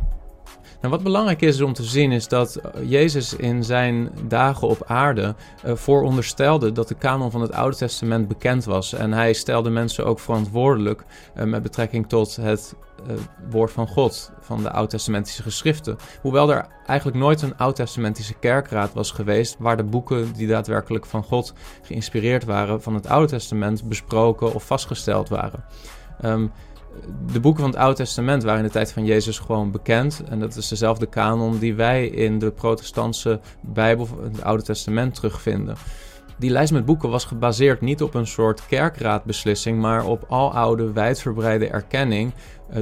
En 0.81 0.91
wat 0.91 1.03
belangrijk 1.03 1.41
is 1.41 1.61
om 1.61 1.73
te 1.73 1.83
zien 1.83 2.13
is 2.13 2.29
dat 2.29 2.61
Jezus 2.83 3.37
in 3.37 3.65
zijn 3.65 4.11
dagen 4.29 4.69
op 4.69 4.83
aarde 4.87 5.35
uh, 5.65 5.75
vooronderstelde 5.75 6.73
dat 6.73 6.89
de 6.89 6.95
kanon 6.95 7.31
van 7.31 7.41
het 7.41 7.53
Oude 7.53 7.77
Testament 7.77 8.29
bekend 8.29 8.65
was. 8.65 8.93
En 8.93 9.13
hij 9.13 9.33
stelde 9.33 9.71
mensen 9.71 10.07
ook 10.07 10.21
verantwoordelijk 10.21 11.05
uh, 11.37 11.45
met 11.45 11.63
betrekking 11.63 12.09
tot 12.09 12.37
het 12.37 12.75
woord 13.51 13.73
van 13.73 13.89
God, 13.89 14.33
van 14.41 14.63
de 14.63 14.71
Oud-testamentische 14.71 15.43
geschriften. 15.43 15.97
Hoewel 16.23 16.51
er 16.53 16.67
eigenlijk 16.87 17.19
nooit 17.19 17.43
een 17.43 17.57
Oud-testamentische 17.57 18.35
kerkraad 18.35 18.93
was 18.93 19.11
geweest 19.11 19.57
waar 19.59 19.77
de 19.77 19.85
boeken 19.85 20.33
die 20.33 20.47
daadwerkelijk 20.47 21.07
van 21.07 21.23
God 21.23 21.53
geïnspireerd 21.83 22.45
waren 22.45 22.83
van 22.83 22.95
het 22.95 23.07
Oude 23.07 23.29
Testament 23.29 23.89
besproken 23.89 24.55
of 24.55 24.67
vastgesteld 24.67 25.29
waren. 25.29 25.65
Um, 26.25 26.53
de 27.33 27.41
boeken 27.41 27.63
van 27.63 27.71
het 27.71 27.81
Oude 27.81 27.97
Testament 27.97 28.43
waren 28.43 28.59
in 28.59 28.67
de 28.67 28.73
tijd 28.73 28.93
van 28.93 29.05
Jezus 29.05 29.39
gewoon 29.39 29.71
bekend. 29.71 30.23
En 30.29 30.41
dat 30.41 30.57
is 30.57 30.69
dezelfde 30.69 31.07
kanon 31.07 31.59
die 31.59 31.75
wij 31.75 32.07
in 32.07 32.39
de 32.39 32.51
protestantse 32.51 33.41
Bijbel, 33.61 34.09
het 34.23 34.43
Oude 34.43 34.63
Testament, 34.63 35.15
terugvinden. 35.15 35.77
Die 36.39 36.51
lijst 36.51 36.73
met 36.73 36.85
boeken 36.85 37.11
was 37.11 37.25
gebaseerd 37.25 37.81
niet 37.81 38.03
op 38.03 38.15
een 38.15 38.27
soort 38.27 38.67
kerkraadbeslissing, 38.67 39.81
maar 39.81 40.05
op 40.05 40.25
aloude, 40.29 40.93
wijdverbreide 40.93 41.69
erkenning 41.69 42.33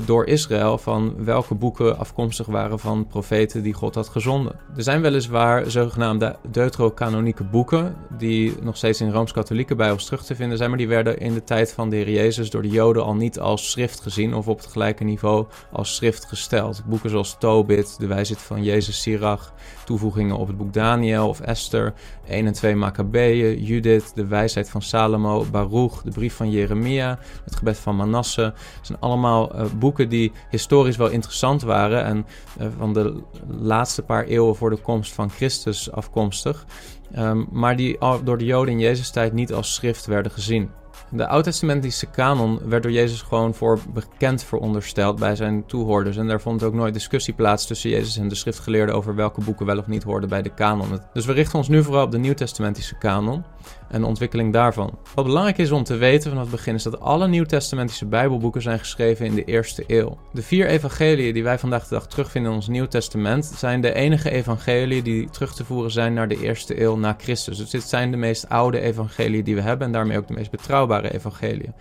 door 0.04 0.26
Israël 0.26 0.78
van 0.78 1.24
welke 1.24 1.54
boeken 1.54 1.98
afkomstig 1.98 2.46
waren 2.46 2.78
van 2.78 3.06
profeten 3.06 3.62
die 3.62 3.72
God 3.72 3.94
had 3.94 4.08
gezonden. 4.08 4.52
Er 4.76 4.82
zijn 4.82 5.02
weliswaar 5.02 5.70
zogenaamde 5.70 6.36
deuterocanonieke 6.50 7.44
boeken 7.44 7.96
die 8.18 8.54
nog 8.62 8.76
steeds 8.76 9.00
in 9.00 9.10
Rooms-Katholieke 9.10 9.74
Bijbels 9.74 10.04
terug 10.04 10.24
te 10.24 10.34
vinden 10.34 10.56
zijn, 10.56 10.68
maar 10.68 10.78
die 10.78 10.88
werden 10.88 11.18
in 11.18 11.34
de 11.34 11.44
tijd 11.44 11.72
van 11.72 11.90
de 11.90 11.96
Heer 11.96 12.10
Jezus 12.10 12.50
door 12.50 12.62
de 12.62 12.68
Joden 12.68 13.04
al 13.04 13.14
niet 13.14 13.38
als 13.38 13.70
schrift 13.70 14.00
gezien 14.00 14.34
of 14.34 14.48
op 14.48 14.58
het 14.58 14.66
gelijke 14.66 15.04
niveau 15.04 15.46
als 15.72 15.94
schrift 15.94 16.24
gesteld. 16.24 16.82
Boeken 16.86 17.10
zoals 17.10 17.36
Tobit, 17.38 17.96
de 17.98 18.06
wijsheid 18.06 18.40
van 18.40 18.62
Jezus 18.62 19.02
Sirach, 19.02 19.52
toevoegingen 19.92 20.36
op 20.36 20.46
het 20.46 20.56
boek 20.56 20.72
Daniel 20.72 21.28
of 21.28 21.40
Esther, 21.40 21.92
1 22.28 22.46
en 22.46 22.52
2 22.52 22.76
Maccabeeën, 22.76 23.62
Judith, 23.62 24.12
de 24.14 24.26
wijsheid 24.26 24.70
van 24.70 24.82
Salomo, 24.82 25.46
Baruch, 25.50 26.02
de 26.02 26.10
brief 26.10 26.34
van 26.34 26.50
Jeremia, 26.50 27.18
het 27.44 27.56
gebed 27.56 27.78
van 27.78 27.96
Manasse, 27.96 28.54
zijn 28.82 28.98
allemaal 29.00 29.56
uh, 29.56 29.64
boeken 29.78 30.08
die 30.08 30.32
historisch 30.50 30.96
wel 30.96 31.08
interessant 31.08 31.62
waren 31.62 32.04
en 32.04 32.26
uh, 32.60 32.66
van 32.78 32.92
de 32.92 33.22
laatste 33.46 34.02
paar 34.02 34.24
eeuwen 34.24 34.56
voor 34.56 34.70
de 34.70 34.76
komst 34.76 35.12
van 35.12 35.30
Christus 35.30 35.90
afkomstig, 35.90 36.66
um, 37.18 37.48
maar 37.50 37.76
die 37.76 37.98
door 38.24 38.38
de 38.38 38.44
Joden 38.44 38.72
in 38.72 38.80
Jezus 38.80 39.10
tijd 39.10 39.32
niet 39.32 39.52
als 39.52 39.74
schrift 39.74 40.06
werden 40.06 40.32
gezien. 40.32 40.70
De 41.14 41.26
oud-testamentische 41.26 42.06
kanon 42.06 42.60
werd 42.64 42.82
door 42.82 42.92
Jezus 42.92 43.22
gewoon 43.22 43.54
voor 43.54 43.78
bekend 43.92 44.44
verondersteld 44.44 45.18
bij 45.18 45.36
zijn 45.36 45.66
toehoorders. 45.66 46.16
En 46.16 46.26
daar 46.26 46.40
vond 46.40 46.62
ook 46.62 46.72
nooit 46.72 46.94
discussie 46.94 47.34
plaats 47.34 47.66
tussen 47.66 47.90
Jezus 47.90 48.16
en 48.16 48.28
de 48.28 48.34
schriftgeleerden 48.34 48.94
over 48.94 49.14
welke 49.14 49.40
boeken 49.40 49.66
wel 49.66 49.78
of 49.78 49.86
niet 49.86 50.02
hoorden 50.02 50.28
bij 50.28 50.42
de 50.42 50.54
kanon. 50.54 51.00
Dus 51.12 51.24
we 51.24 51.32
richten 51.32 51.58
ons 51.58 51.68
nu 51.68 51.82
vooral 51.82 52.04
op 52.04 52.10
de 52.10 52.18
nieuwtestamentische 52.18 52.98
kanon 52.98 53.44
en 53.88 54.00
de 54.00 54.06
ontwikkeling 54.06 54.52
daarvan. 54.52 54.98
Wat 55.14 55.24
belangrijk 55.24 55.58
is 55.58 55.70
om 55.70 55.84
te 55.84 55.96
weten 55.96 56.30
vanaf 56.30 56.44
het 56.44 56.54
begin 56.54 56.74
is 56.74 56.82
dat 56.82 57.00
alle 57.00 57.28
nieuwtestamentische 57.28 58.06
bijbelboeken 58.06 58.62
zijn 58.62 58.78
geschreven 58.78 59.26
in 59.26 59.34
de 59.34 59.44
eerste 59.44 59.84
eeuw. 59.86 60.18
De 60.32 60.42
vier 60.42 60.66
evangeliën 60.66 61.34
die 61.34 61.42
wij 61.42 61.58
vandaag 61.58 61.82
de 61.82 61.94
dag 61.94 62.06
terugvinden 62.06 62.50
in 62.50 62.56
ons 62.56 62.68
Nieuw 62.68 62.86
Testament 62.86 63.44
zijn 63.56 63.80
de 63.80 63.94
enige 63.94 64.30
evangeliën 64.30 65.02
die 65.02 65.30
terug 65.30 65.54
te 65.54 65.64
voeren 65.64 65.90
zijn 65.90 66.14
naar 66.14 66.28
de 66.28 66.40
eerste 66.40 66.80
eeuw 66.80 66.96
na 66.96 67.14
Christus. 67.18 67.56
Dus 67.56 67.70
dit 67.70 67.82
zijn 67.82 68.10
de 68.10 68.16
meest 68.16 68.48
oude 68.48 68.80
evangeliën 68.80 69.44
die 69.44 69.54
we 69.54 69.60
hebben 69.60 69.86
en 69.86 69.92
daarmee 69.92 70.18
ook 70.18 70.28
de 70.28 70.34
meest 70.34 70.50
betrouwbare 70.50 71.14
evangeliën. 71.14 71.74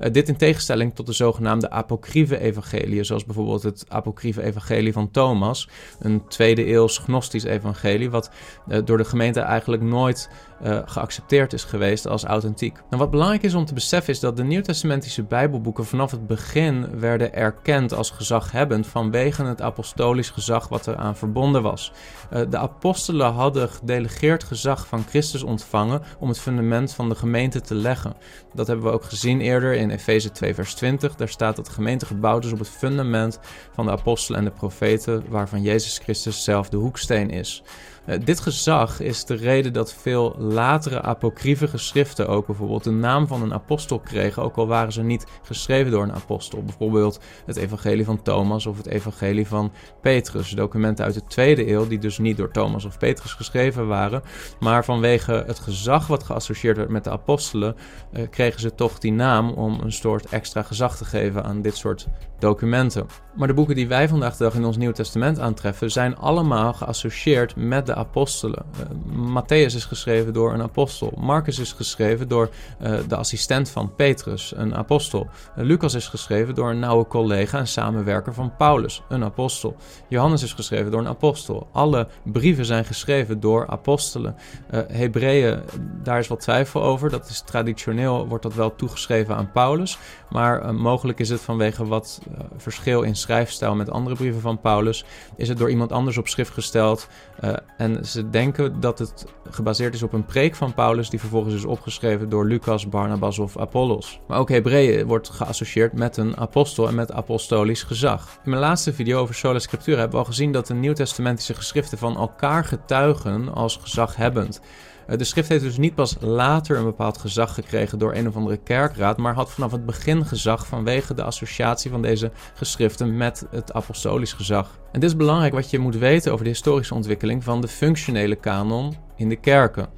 Uh, 0.00 0.12
dit 0.12 0.28
in 0.28 0.36
tegenstelling 0.36 0.94
tot 0.94 1.06
de 1.06 1.12
zogenaamde 1.12 1.70
apocryfe 1.70 2.38
evangeliën, 2.40 3.04
zoals 3.04 3.24
bijvoorbeeld 3.24 3.62
het 3.62 3.84
apocryfe 3.88 4.42
evangelie 4.42 4.92
van 4.92 5.10
Thomas, 5.10 5.68
een 6.00 6.22
tweede 6.28 6.66
eeuws 6.66 6.98
gnostisch 6.98 7.44
evangelie, 7.44 8.10
wat 8.10 8.30
uh, 8.68 8.78
door 8.84 8.96
de 8.96 9.04
gemeente 9.04 9.40
eigenlijk 9.40 9.82
nooit 9.82 10.30
uh, 10.64 10.78
geaccepteerd 10.84 11.52
is 11.52 11.64
geweest 11.64 12.06
als 12.06 12.24
authentiek. 12.24 12.72
Nou, 12.74 13.02
wat 13.02 13.10
belangrijk 13.10 13.42
is 13.42 13.54
om 13.54 13.64
te 13.64 13.74
beseffen 13.74 14.12
is 14.12 14.20
dat 14.20 14.36
de 14.36 14.44
Nieuwtestamentische 14.44 15.22
Bijbelboeken 15.22 15.84
vanaf 15.84 16.10
het 16.10 16.26
begin 16.26 16.98
werden 16.98 17.34
erkend 17.34 17.92
als 17.92 18.10
gezaghebbend 18.10 18.86
vanwege 18.86 19.44
het 19.44 19.62
apostolisch 19.62 20.30
gezag 20.30 20.68
wat 20.68 20.86
eraan 20.86 21.16
verbonden 21.16 21.62
was. 21.62 21.92
Uh, 22.32 22.42
de 22.50 22.58
apostelen 22.58 23.32
hadden 23.32 23.68
gedelegeerd 23.68 24.44
gezag 24.44 24.86
van 24.86 25.04
Christus 25.08 25.42
ontvangen 25.42 26.02
om 26.18 26.28
het 26.28 26.40
fundament 26.40 26.94
van 26.94 27.08
de 27.08 27.14
gemeente 27.14 27.60
te 27.60 27.74
leggen. 27.74 28.14
Dat 28.54 28.66
hebben 28.66 28.86
we 28.86 28.92
ook 28.92 29.04
gezien 29.04 29.40
eerder 29.40 29.74
in 29.74 29.90
Efeze 29.90 30.30
2 30.30 30.54
vers 30.54 30.74
20. 30.74 31.14
Daar 31.14 31.28
staat 31.28 31.56
dat 31.56 31.66
de 31.66 31.72
gemeente 31.72 32.06
gebouwd 32.06 32.44
is 32.44 32.52
op 32.52 32.58
het 32.58 32.68
fundament 32.68 33.38
van 33.72 33.84
de 33.84 33.92
apostelen 33.92 34.38
en 34.38 34.44
de 34.44 34.50
profeten 34.50 35.24
waarvan 35.28 35.62
Jezus 35.62 35.98
Christus 35.98 36.44
zelf 36.44 36.68
de 36.68 36.76
hoeksteen 36.76 37.30
is. 37.30 37.62
Uh, 38.08 38.14
dit 38.24 38.40
gezag 38.40 39.00
is 39.00 39.24
de 39.24 39.34
reden 39.34 39.72
dat 39.72 39.94
veel 39.94 40.34
latere 40.38 41.02
apocryfe 41.02 41.68
geschriften 41.68 42.28
ook 42.28 42.46
bijvoorbeeld 42.46 42.84
de 42.84 42.90
naam 42.90 43.26
van 43.26 43.42
een 43.42 43.52
apostel 43.52 43.98
kregen, 43.98 44.42
ook 44.42 44.56
al 44.56 44.66
waren 44.66 44.92
ze 44.92 45.02
niet 45.02 45.26
geschreven 45.42 45.90
door 45.90 46.02
een 46.02 46.12
apostel. 46.12 46.62
Bijvoorbeeld 46.62 47.20
het 47.46 47.56
evangelie 47.56 48.04
van 48.04 48.22
Thomas 48.22 48.66
of 48.66 48.76
het 48.76 48.86
evangelie 48.86 49.46
van 49.46 49.72
Petrus. 50.00 50.50
Documenten 50.50 51.04
uit 51.04 51.14
de 51.14 51.24
tweede 51.24 51.70
eeuw 51.70 51.86
die 51.86 51.98
dus 51.98 52.18
niet 52.18 52.36
door 52.36 52.50
Thomas 52.50 52.84
of 52.84 52.98
Petrus 52.98 53.32
geschreven 53.32 53.86
waren, 53.86 54.22
maar 54.60 54.84
vanwege 54.84 55.44
het 55.46 55.58
gezag 55.58 56.06
wat 56.06 56.22
geassocieerd 56.22 56.76
werd 56.76 56.88
met 56.88 57.04
de 57.04 57.10
apostelen, 57.10 57.76
uh, 58.12 58.22
kregen 58.30 58.60
ze 58.60 58.74
toch 58.74 58.98
die 58.98 59.12
naam 59.12 59.50
om 59.50 59.80
een 59.80 59.92
soort 59.92 60.26
extra 60.26 60.62
gezag 60.62 60.96
te 60.96 61.04
geven 61.04 61.44
aan 61.44 61.62
dit 61.62 61.76
soort 61.76 62.06
documenten. 62.38 63.06
Maar 63.34 63.48
de 63.48 63.54
boeken 63.54 63.74
die 63.74 63.88
wij 63.88 64.08
vandaag 64.08 64.36
de 64.36 64.44
dag 64.44 64.54
in 64.54 64.64
ons 64.64 64.76
Nieuw 64.76 64.92
Testament 64.92 65.38
aantreffen, 65.38 65.90
zijn 65.90 66.16
allemaal 66.16 66.72
geassocieerd 66.72 67.56
met 67.56 67.86
de 67.86 67.94
apostelen. 67.98 68.64
Uh, 68.80 69.42
Matthäus 69.42 69.74
is 69.74 69.84
geschreven 69.84 70.32
door 70.32 70.52
een 70.52 70.62
apostel. 70.62 71.12
Marcus 71.16 71.58
is 71.58 71.72
geschreven 71.72 72.28
door 72.28 72.50
uh, 72.82 72.98
de 73.08 73.16
assistent 73.16 73.70
van 73.70 73.94
Petrus, 73.94 74.52
een 74.56 74.74
apostel. 74.74 75.26
Uh, 75.58 75.64
Lucas 75.64 75.94
is 75.94 76.08
geschreven 76.08 76.54
door 76.54 76.70
een 76.70 76.78
nauwe 76.78 77.06
collega 77.06 77.58
en 77.58 77.66
samenwerker 77.66 78.34
van 78.34 78.56
Paulus, 78.56 79.02
een 79.08 79.24
apostel. 79.24 79.76
Johannes 80.08 80.42
is 80.42 80.52
geschreven 80.52 80.90
door 80.90 81.00
een 81.00 81.08
apostel. 81.08 81.68
Alle 81.72 82.08
brieven 82.22 82.64
zijn 82.64 82.84
geschreven 82.84 83.40
door 83.40 83.66
apostelen. 83.66 84.36
Hebreeën, 84.70 85.60
daar 86.02 86.18
is 86.18 86.28
wat 86.28 86.40
twijfel 86.40 86.82
over. 86.82 87.10
Dat 87.10 87.28
is 87.28 87.40
traditioneel, 87.40 88.26
wordt 88.26 88.42
dat 88.42 88.54
wel 88.54 88.76
toegeschreven 88.76 89.36
aan 89.36 89.50
Paulus. 89.52 89.98
Maar 90.30 90.74
mogelijk 90.74 91.20
is 91.20 91.28
het 91.28 91.40
vanwege 91.40 91.86
wat 91.86 92.20
verschil 92.56 93.02
in 93.02 93.16
schrijfstijl 93.16 93.74
met 93.74 93.90
andere 93.90 94.16
brieven 94.16 94.40
van 94.40 94.60
Paulus, 94.60 95.04
is 95.36 95.48
het 95.48 95.58
door 95.58 95.70
iemand 95.70 95.92
anders 95.92 96.18
op 96.18 96.28
schrift 96.28 96.52
gesteld. 96.52 97.08
Uh, 97.44 97.52
en 97.78 98.06
ze 98.06 98.30
denken 98.30 98.80
dat 98.80 98.98
het 98.98 99.26
gebaseerd 99.50 99.94
is 99.94 100.02
op 100.02 100.12
een 100.12 100.24
preek 100.24 100.54
van 100.54 100.74
Paulus, 100.74 101.10
die 101.10 101.20
vervolgens 101.20 101.54
is 101.54 101.64
opgeschreven 101.64 102.28
door 102.28 102.46
Lucas, 102.46 102.88
Barnabas 102.88 103.38
of 103.38 103.58
Apollos. 103.58 104.20
Maar 104.26 104.38
ook 104.38 104.48
Hebreeën 104.48 105.06
wordt 105.06 105.30
geassocieerd 105.30 105.92
met 105.92 106.16
een 106.16 106.36
apostel 106.36 106.88
en 106.88 106.94
met 106.94 107.12
apostolisch 107.12 107.82
gezag. 107.82 108.38
In 108.44 108.50
mijn 108.50 108.62
laatste 108.62 108.92
video 108.92 109.20
over 109.20 109.34
Sola 109.34 109.58
Scriptura 109.58 109.98
hebben 109.98 110.18
we 110.18 110.24
al 110.24 110.30
gezien 110.30 110.52
dat 110.52 110.66
de 110.66 110.74
nieuwtestamentische 110.74 111.54
geschriften 111.54 111.98
van 111.98 112.16
elkaar 112.16 112.64
getuigen 112.64 113.54
als 113.54 113.78
gezaghebbend. 113.82 114.60
Eh, 115.08 115.18
de 115.18 115.24
schrift 115.24 115.48
heeft 115.48 115.62
dus 115.62 115.76
niet 115.76 115.94
pas 115.94 116.16
later 116.20 116.76
een 116.76 116.84
bepaald 116.84 117.18
gezag 117.18 117.54
gekregen 117.54 117.98
door 117.98 118.14
een 118.14 118.28
of 118.28 118.36
andere 118.36 118.56
kerkraad, 118.56 119.16
maar 119.16 119.34
had 119.34 119.50
vanaf 119.50 119.72
het 119.72 119.86
begin 119.86 120.26
gezag 120.26 120.66
vanwege 120.66 121.14
de 121.14 121.22
associatie 121.22 121.90
van 121.90 122.02
deze 122.02 122.30
geschriften 122.54 123.16
met 123.16 123.46
het 123.50 123.72
apostolisch 123.72 124.32
gezag. 124.32 124.78
En 124.92 125.00
dit 125.00 125.10
is 125.10 125.16
belangrijk 125.16 125.54
wat 125.54 125.70
je 125.70 125.78
moet 125.78 125.96
weten 125.96 126.32
over 126.32 126.44
de 126.44 126.50
historische 126.50 126.94
ontwikkeling 126.94 127.44
van 127.44 127.60
de 127.60 127.68
functionele 127.68 128.36
kanon 128.36 128.96
in 129.16 129.28
de 129.28 129.36
kerken. 129.36 129.88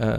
Uh, 0.00 0.14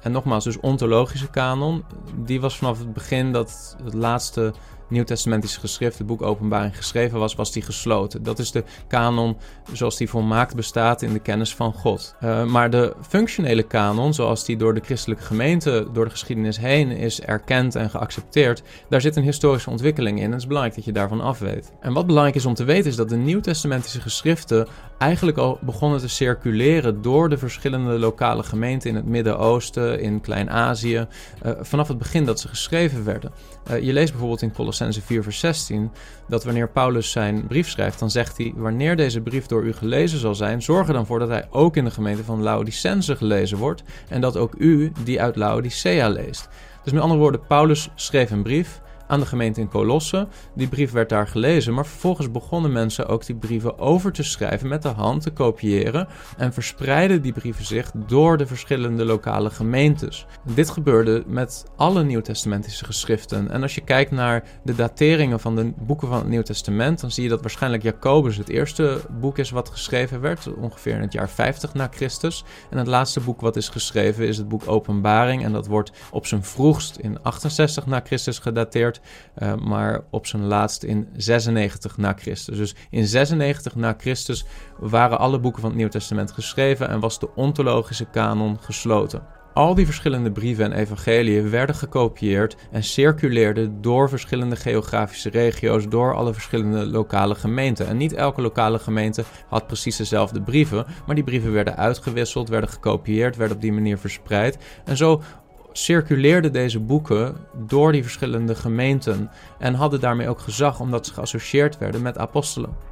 en 0.00 0.12
nogmaals, 0.12 0.44
dus 0.44 0.60
ontologische 0.60 1.30
kanon, 1.30 1.84
die 2.16 2.40
was 2.40 2.56
vanaf 2.56 2.78
het 2.78 2.92
begin 2.92 3.32
dat 3.32 3.76
het 3.84 3.94
laatste 3.94 4.52
nieuwtestamentische 4.90 5.60
geschrift, 5.60 5.98
het 5.98 6.06
boek 6.06 6.22
Openbaring, 6.22 6.76
geschreven 6.76 7.18
was, 7.18 7.34
was 7.34 7.52
die 7.52 7.62
gesloten. 7.62 8.22
Dat 8.22 8.38
is 8.38 8.50
de 8.50 8.64
kanon 8.88 9.36
zoals 9.72 9.96
die 9.96 10.08
volmaakt 10.08 10.54
bestaat 10.54 11.02
in 11.02 11.12
de 11.12 11.18
kennis 11.18 11.54
van 11.54 11.72
God. 11.72 12.14
Uh, 12.24 12.44
maar 12.44 12.70
de 12.70 12.94
functionele 13.08 13.62
kanon, 13.62 14.14
zoals 14.14 14.44
die 14.44 14.56
door 14.56 14.74
de 14.74 14.80
christelijke 14.84 15.24
gemeente 15.24 15.86
door 15.92 16.04
de 16.04 16.10
geschiedenis 16.10 16.58
heen 16.58 16.90
is 16.90 17.20
erkend 17.20 17.74
en 17.74 17.90
geaccepteerd, 17.90 18.62
daar 18.88 19.00
zit 19.00 19.16
een 19.16 19.22
historische 19.22 19.70
ontwikkeling 19.70 20.18
in. 20.18 20.24
En 20.24 20.30
het 20.30 20.40
is 20.40 20.46
belangrijk 20.46 20.76
dat 20.76 20.84
je 20.84 20.92
daarvan 20.92 21.20
af 21.20 21.38
weet. 21.38 21.72
En 21.80 21.92
wat 21.92 22.06
belangrijk 22.06 22.36
is 22.36 22.46
om 22.46 22.54
te 22.54 22.64
weten 22.64 22.90
is 22.90 22.96
dat 22.96 23.08
de 23.08 23.16
nieuwtestamentische 23.16 24.00
geschriften 24.00 24.66
eigenlijk 24.98 25.38
al 25.38 25.58
begonnen 25.60 26.00
te 26.00 26.08
circuleren 26.08 27.02
door 27.02 27.28
de 27.28 27.38
verschillende 27.38 27.98
lokale 27.98 28.42
gemeenten 28.42 28.90
in 28.90 28.96
het 28.96 29.06
Midden-Oosten, 29.06 30.00
in 30.00 30.20
Klein-Azië, 30.20 31.06
uh, 31.46 31.52
vanaf 31.60 31.88
het 31.88 31.98
begin 31.98 32.24
dat 32.24 32.40
ze 32.40 32.48
geschreven 32.48 33.04
werden. 33.04 33.32
Uh, 33.70 33.82
je 33.82 33.92
leest 33.92 34.10
bijvoorbeeld 34.10 34.42
in 34.42 34.52
Colossense 34.52 34.79
4 34.88 35.22
vers 35.22 35.38
16 35.38 35.90
dat 36.28 36.44
wanneer 36.44 36.68
Paulus 36.68 37.10
zijn 37.10 37.46
brief 37.46 37.68
schrijft, 37.68 37.98
dan 37.98 38.10
zegt 38.10 38.38
hij, 38.38 38.52
wanneer 38.56 38.96
deze 38.96 39.20
brief 39.20 39.46
door 39.46 39.64
u 39.64 39.72
gelezen 39.72 40.18
zal 40.18 40.34
zijn, 40.34 40.62
zorg 40.62 40.86
er 40.86 40.92
dan 40.92 41.06
voor 41.06 41.18
dat 41.18 41.28
hij 41.28 41.46
ook 41.50 41.76
in 41.76 41.84
de 41.84 41.90
gemeente 41.90 42.24
van 42.24 42.42
Laodicense 42.42 43.16
gelezen 43.16 43.58
wordt 43.58 43.82
en 44.08 44.20
dat 44.20 44.36
ook 44.36 44.54
u 44.58 44.92
die 45.04 45.20
uit 45.20 45.36
Laodicea 45.36 46.08
leest. 46.08 46.48
Dus 46.82 46.92
met 46.92 47.02
andere 47.02 47.20
woorden, 47.20 47.46
Paulus 47.46 47.88
schreef 47.94 48.30
een 48.30 48.42
brief 48.42 48.80
aan 49.10 49.20
de 49.20 49.26
gemeente 49.26 49.60
in 49.60 49.68
Colosse. 49.68 50.28
Die 50.54 50.68
brief 50.68 50.92
werd 50.92 51.08
daar 51.08 51.26
gelezen, 51.26 51.74
maar 51.74 51.86
vervolgens 51.86 52.30
begonnen 52.30 52.72
mensen 52.72 53.08
ook 53.08 53.26
die 53.26 53.36
brieven 53.36 53.78
over 53.78 54.12
te 54.12 54.22
schrijven 54.22 54.68
met 54.68 54.82
de 54.82 54.88
hand, 54.88 55.22
te 55.22 55.30
kopiëren 55.30 56.08
en 56.36 56.52
verspreidden 56.52 57.22
die 57.22 57.32
brieven 57.32 57.64
zich 57.64 57.90
door 58.06 58.36
de 58.36 58.46
verschillende 58.46 59.04
lokale 59.04 59.50
gemeentes. 59.50 60.26
Dit 60.54 60.70
gebeurde 60.70 61.24
met 61.26 61.64
alle 61.76 62.04
Nieuwtestamentische 62.04 62.84
geschriften. 62.84 63.50
En 63.50 63.62
als 63.62 63.74
je 63.74 63.80
kijkt 63.80 64.10
naar 64.10 64.44
de 64.64 64.74
dateringen 64.74 65.40
van 65.40 65.56
de 65.56 65.72
boeken 65.78 66.08
van 66.08 66.18
het 66.18 66.28
Nieuw 66.28 66.42
Testament, 66.42 67.00
dan 67.00 67.10
zie 67.10 67.22
je 67.22 67.28
dat 67.28 67.40
waarschijnlijk 67.40 67.82
Jacobus 67.82 68.36
het 68.36 68.48
eerste 68.48 69.00
boek 69.20 69.38
is 69.38 69.50
wat 69.50 69.68
geschreven 69.68 70.20
werd, 70.20 70.54
ongeveer 70.54 70.94
in 70.94 71.00
het 71.00 71.12
jaar 71.12 71.28
50 71.28 71.74
na 71.74 71.88
Christus. 71.90 72.44
En 72.70 72.78
het 72.78 72.86
laatste 72.86 73.20
boek 73.20 73.40
wat 73.40 73.56
is 73.56 73.68
geschreven 73.68 74.26
is 74.26 74.36
het 74.36 74.48
boek 74.48 74.68
Openbaring 74.68 75.44
en 75.44 75.52
dat 75.52 75.66
wordt 75.66 75.92
op 76.10 76.26
zijn 76.26 76.44
vroegst 76.44 76.96
in 76.96 77.22
68 77.22 77.86
na 77.86 78.00
Christus 78.04 78.38
gedateerd. 78.38 78.99
Uh, 79.38 79.54
maar 79.54 80.00
op 80.10 80.26
zijn 80.26 80.44
laatst 80.44 80.82
in 80.82 81.08
96 81.16 81.96
na 81.96 82.14
Christus. 82.16 82.56
Dus 82.56 82.74
in 82.90 83.06
96 83.06 83.74
na 83.74 83.94
Christus 83.98 84.44
waren 84.78 85.18
alle 85.18 85.40
boeken 85.40 85.60
van 85.60 85.70
het 85.70 85.78
Nieuw 85.78 85.88
Testament 85.88 86.32
geschreven 86.32 86.88
en 86.88 87.00
was 87.00 87.18
de 87.18 87.34
ontologische 87.34 88.04
kanon 88.04 88.58
gesloten. 88.60 89.38
Al 89.54 89.74
die 89.74 89.84
verschillende 89.84 90.32
brieven 90.32 90.64
en 90.64 90.72
evangeliën 90.72 91.50
werden 91.50 91.74
gekopieerd 91.74 92.56
en 92.70 92.84
circuleerden 92.84 93.82
door 93.82 94.08
verschillende 94.08 94.56
geografische 94.56 95.30
regio's, 95.30 95.88
door 95.88 96.14
alle 96.14 96.32
verschillende 96.32 96.86
lokale 96.86 97.34
gemeenten. 97.34 97.86
En 97.86 97.96
niet 97.96 98.12
elke 98.12 98.42
lokale 98.42 98.78
gemeente 98.78 99.24
had 99.48 99.66
precies 99.66 99.96
dezelfde 99.96 100.42
brieven, 100.42 100.86
maar 101.06 101.14
die 101.14 101.24
brieven 101.24 101.52
werden 101.52 101.76
uitgewisseld, 101.76 102.48
werden 102.48 102.70
gekopieerd, 102.70 103.36
werden 103.36 103.56
op 103.56 103.62
die 103.62 103.72
manier 103.72 103.98
verspreid. 103.98 104.58
En 104.84 104.96
zo 104.96 105.22
circuleerden 105.72 106.52
deze 106.52 106.80
boeken 106.80 107.36
door 107.66 107.92
die 107.92 108.02
verschillende 108.02 108.54
gemeenten 108.54 109.30
en 109.58 109.74
hadden 109.74 110.00
daarmee 110.00 110.28
ook 110.28 110.40
gezag 110.40 110.80
omdat 110.80 111.06
ze 111.06 111.12
geassocieerd 111.12 111.78
werden 111.78 112.02
met 112.02 112.18
apostelen. 112.18 112.90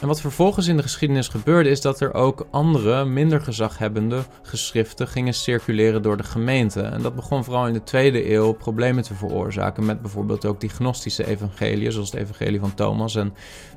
En 0.00 0.06
wat 0.06 0.20
vervolgens 0.20 0.66
in 0.66 0.76
de 0.76 0.82
geschiedenis 0.82 1.28
gebeurde, 1.28 1.68
is 1.68 1.80
dat 1.80 2.00
er 2.00 2.14
ook 2.14 2.46
andere, 2.50 3.04
minder 3.04 3.40
gezaghebbende 3.40 4.22
geschriften 4.42 5.08
gingen 5.08 5.34
circuleren 5.34 6.02
door 6.02 6.16
de 6.16 6.22
gemeente. 6.22 6.80
En 6.80 7.02
dat 7.02 7.14
begon 7.14 7.44
vooral 7.44 7.66
in 7.66 7.72
de 7.72 7.82
tweede 7.82 8.32
eeuw 8.32 8.52
problemen 8.52 9.02
te 9.02 9.14
veroorzaken 9.14 9.84
met 9.84 10.02
bijvoorbeeld 10.02 10.46
ook 10.46 10.60
die 10.60 10.70
gnostische 10.70 11.26
evangeliën, 11.26 11.92
zoals 11.92 12.10
het 12.10 12.20
evangelie 12.20 12.60
van 12.60 12.74
Thomas 12.74 13.14
en 13.14 13.34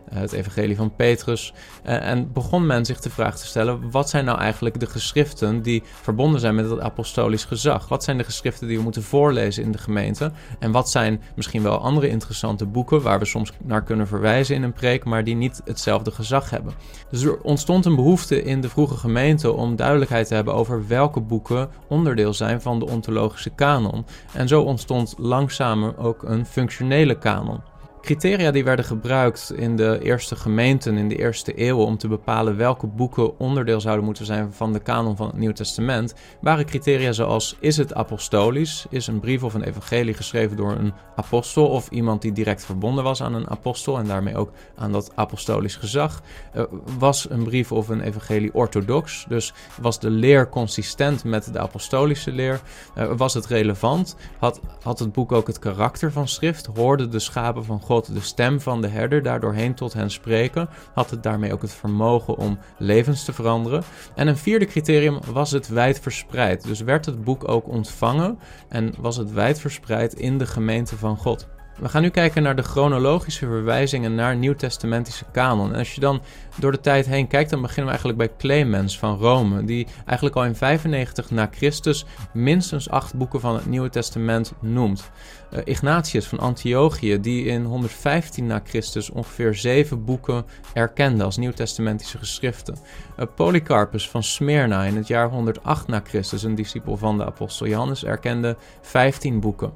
het 0.09 0.31
evangelie 0.31 0.75
van 0.75 0.95
Petrus. 0.95 1.53
Eh, 1.83 2.07
en 2.09 2.31
begon 2.31 2.65
men 2.65 2.85
zich 2.85 2.99
de 2.99 3.09
vraag 3.09 3.37
te 3.37 3.45
stellen: 3.45 3.91
wat 3.91 4.09
zijn 4.09 4.25
nou 4.25 4.39
eigenlijk 4.39 4.79
de 4.79 4.85
geschriften 4.85 5.61
die 5.61 5.83
verbonden 6.01 6.39
zijn 6.39 6.55
met 6.55 6.69
het 6.69 6.79
apostolisch 6.79 7.45
gezag? 7.45 7.87
Wat 7.87 8.03
zijn 8.03 8.17
de 8.17 8.23
geschriften 8.23 8.67
die 8.67 8.77
we 8.77 8.83
moeten 8.83 9.03
voorlezen 9.03 9.63
in 9.63 9.71
de 9.71 9.77
gemeente? 9.77 10.31
En 10.59 10.71
wat 10.71 10.89
zijn 10.89 11.21
misschien 11.35 11.63
wel 11.63 11.77
andere 11.77 12.09
interessante 12.09 12.65
boeken 12.65 13.01
waar 13.01 13.19
we 13.19 13.25
soms 13.25 13.51
naar 13.63 13.83
kunnen 13.83 14.07
verwijzen 14.07 14.55
in 14.55 14.63
een 14.63 14.73
preek, 14.73 15.03
maar 15.03 15.23
die 15.23 15.35
niet 15.35 15.61
hetzelfde 15.65 16.11
gezag 16.11 16.49
hebben? 16.49 16.73
Dus 17.09 17.23
er 17.23 17.41
ontstond 17.41 17.85
een 17.85 17.95
behoefte 17.95 18.43
in 18.43 18.61
de 18.61 18.69
vroege 18.69 18.97
gemeente 18.97 19.51
om 19.51 19.75
duidelijkheid 19.75 20.27
te 20.27 20.35
hebben 20.35 20.53
over 20.53 20.87
welke 20.87 21.19
boeken 21.19 21.69
onderdeel 21.87 22.33
zijn 22.33 22.61
van 22.61 22.79
de 22.79 22.87
ontologische 22.87 23.49
kanon. 23.49 24.05
En 24.33 24.47
zo 24.47 24.61
ontstond 24.61 25.13
langzamer 25.17 25.97
ook 25.97 26.23
een 26.23 26.45
functionele 26.45 27.17
kanon. 27.17 27.71
Criteria 28.03 28.51
die 28.51 28.63
werden 28.63 28.85
gebruikt 28.85 29.53
in 29.55 29.75
de 29.75 29.99
eerste 30.01 30.35
gemeenten 30.35 30.97
in 30.97 31.09
de 31.09 31.15
eerste 31.15 31.53
eeuwen 31.53 31.85
om 31.85 31.97
te 31.97 32.07
bepalen 32.07 32.57
welke 32.57 32.87
boeken 32.87 33.39
onderdeel 33.39 33.81
zouden 33.81 34.05
moeten 34.05 34.25
zijn 34.25 34.53
van 34.53 34.73
de 34.73 34.79
kanon 34.79 35.15
van 35.15 35.27
het 35.27 35.37
Nieuw 35.37 35.51
Testament, 35.51 36.13
waren 36.41 36.65
criteria 36.65 37.11
zoals 37.11 37.55
is 37.59 37.77
het 37.77 37.93
apostolisch, 37.93 38.85
is 38.89 39.07
een 39.07 39.19
brief 39.19 39.43
of 39.43 39.53
een 39.53 39.63
evangelie 39.63 40.13
geschreven 40.13 40.57
door 40.57 40.71
een 40.71 40.93
apostel 41.15 41.67
of 41.67 41.89
iemand 41.89 42.21
die 42.21 42.31
direct 42.31 42.65
verbonden 42.65 43.03
was 43.03 43.21
aan 43.21 43.33
een 43.33 43.49
apostel 43.49 43.97
en 43.97 44.05
daarmee 44.05 44.35
ook 44.35 44.51
aan 44.75 44.91
dat 44.91 45.11
apostolisch 45.15 45.75
gezag, 45.75 46.21
uh, 46.55 46.63
was 46.97 47.29
een 47.29 47.43
brief 47.43 47.71
of 47.71 47.89
een 47.89 48.01
evangelie 48.01 48.53
orthodox, 48.53 49.25
dus 49.27 49.53
was 49.81 49.99
de 49.99 50.09
leer 50.09 50.49
consistent 50.49 51.23
met 51.23 51.53
de 51.53 51.59
apostolische 51.59 52.31
leer, 52.31 52.61
uh, 52.97 53.11
was 53.15 53.33
het 53.33 53.45
relevant, 53.45 54.15
had, 54.39 54.59
had 54.81 54.99
het 54.99 55.11
boek 55.11 55.31
ook 55.31 55.47
het 55.47 55.59
karakter 55.59 56.11
van 56.11 56.27
schrift, 56.27 56.69
hoorden 56.75 57.11
de 57.11 57.19
schapen 57.19 57.65
van 57.65 57.81
God 57.81 57.91
De 58.01 58.21
stem 58.21 58.61
van 58.61 58.81
de 58.81 58.87
herder 58.87 59.23
daardoorheen 59.23 59.73
tot 59.73 59.93
hen 59.93 60.11
spreken, 60.11 60.69
had 60.93 61.09
het 61.09 61.23
daarmee 61.23 61.53
ook 61.53 61.61
het 61.61 61.73
vermogen 61.73 62.37
om 62.37 62.57
levens 62.77 63.25
te 63.25 63.33
veranderen. 63.33 63.83
En 64.15 64.27
een 64.27 64.37
vierde 64.37 64.65
criterium 64.65 65.19
was 65.31 65.51
het 65.51 65.67
wijd 65.67 65.99
verspreid. 65.99 66.63
Dus 66.63 66.81
werd 66.81 67.05
het 67.05 67.23
boek 67.23 67.47
ook 67.47 67.67
ontvangen 67.67 68.39
en 68.69 68.93
was 68.99 69.17
het 69.17 69.31
wijd 69.31 69.59
verspreid 69.59 70.13
in 70.13 70.37
de 70.37 70.45
gemeente 70.45 70.97
van 70.97 71.17
God. 71.17 71.47
We 71.79 71.89
gaan 71.89 72.01
nu 72.01 72.09
kijken 72.09 72.43
naar 72.43 72.55
de 72.55 72.61
chronologische 72.61 73.45
verwijzingen 73.45 74.15
naar 74.15 74.35
nieuwtestamentische 74.35 75.25
kanon. 75.31 75.71
En 75.73 75.79
als 75.79 75.93
je 75.93 75.99
dan 75.99 76.21
door 76.55 76.71
de 76.71 76.79
tijd 76.79 77.05
heen 77.05 77.27
kijkt, 77.27 77.49
dan 77.49 77.61
beginnen 77.61 77.85
we 77.85 77.89
eigenlijk 77.89 78.17
bij 78.17 78.37
Clemens 78.37 78.99
van 78.99 79.17
Rome, 79.17 79.63
die 79.63 79.87
eigenlijk 80.05 80.35
al 80.35 80.45
in 80.45 80.55
95 80.55 81.31
na 81.31 81.49
Christus 81.51 82.05
minstens 82.33 82.89
acht 82.89 83.13
boeken 83.13 83.39
van 83.39 83.55
het 83.55 83.65
Nieuwe 83.65 83.89
Testament 83.89 84.53
noemt. 84.59 85.11
Uh, 85.53 85.59
Ignatius 85.63 86.27
van 86.27 86.39
Antiochië, 86.39 87.19
die 87.19 87.45
in 87.45 87.63
115 87.63 88.47
na 88.47 88.61
Christus 88.63 89.09
ongeveer 89.09 89.55
zeven 89.55 90.05
boeken 90.05 90.45
erkende 90.73 91.23
als 91.23 91.37
nieuwtestamentische 91.37 92.17
geschriften. 92.17 92.77
Uh, 93.19 93.25
Polycarpus 93.35 94.09
van 94.09 94.23
Smyrna 94.23 94.83
in 94.83 94.95
het 94.95 95.07
jaar 95.07 95.29
108 95.29 95.87
na 95.87 96.01
Christus, 96.03 96.43
een 96.43 96.55
discipel 96.55 96.97
van 96.97 97.17
de 97.17 97.25
apostel 97.25 97.67
Johannes, 97.67 98.05
erkende 98.05 98.57
15 98.81 99.39
boeken. 99.39 99.73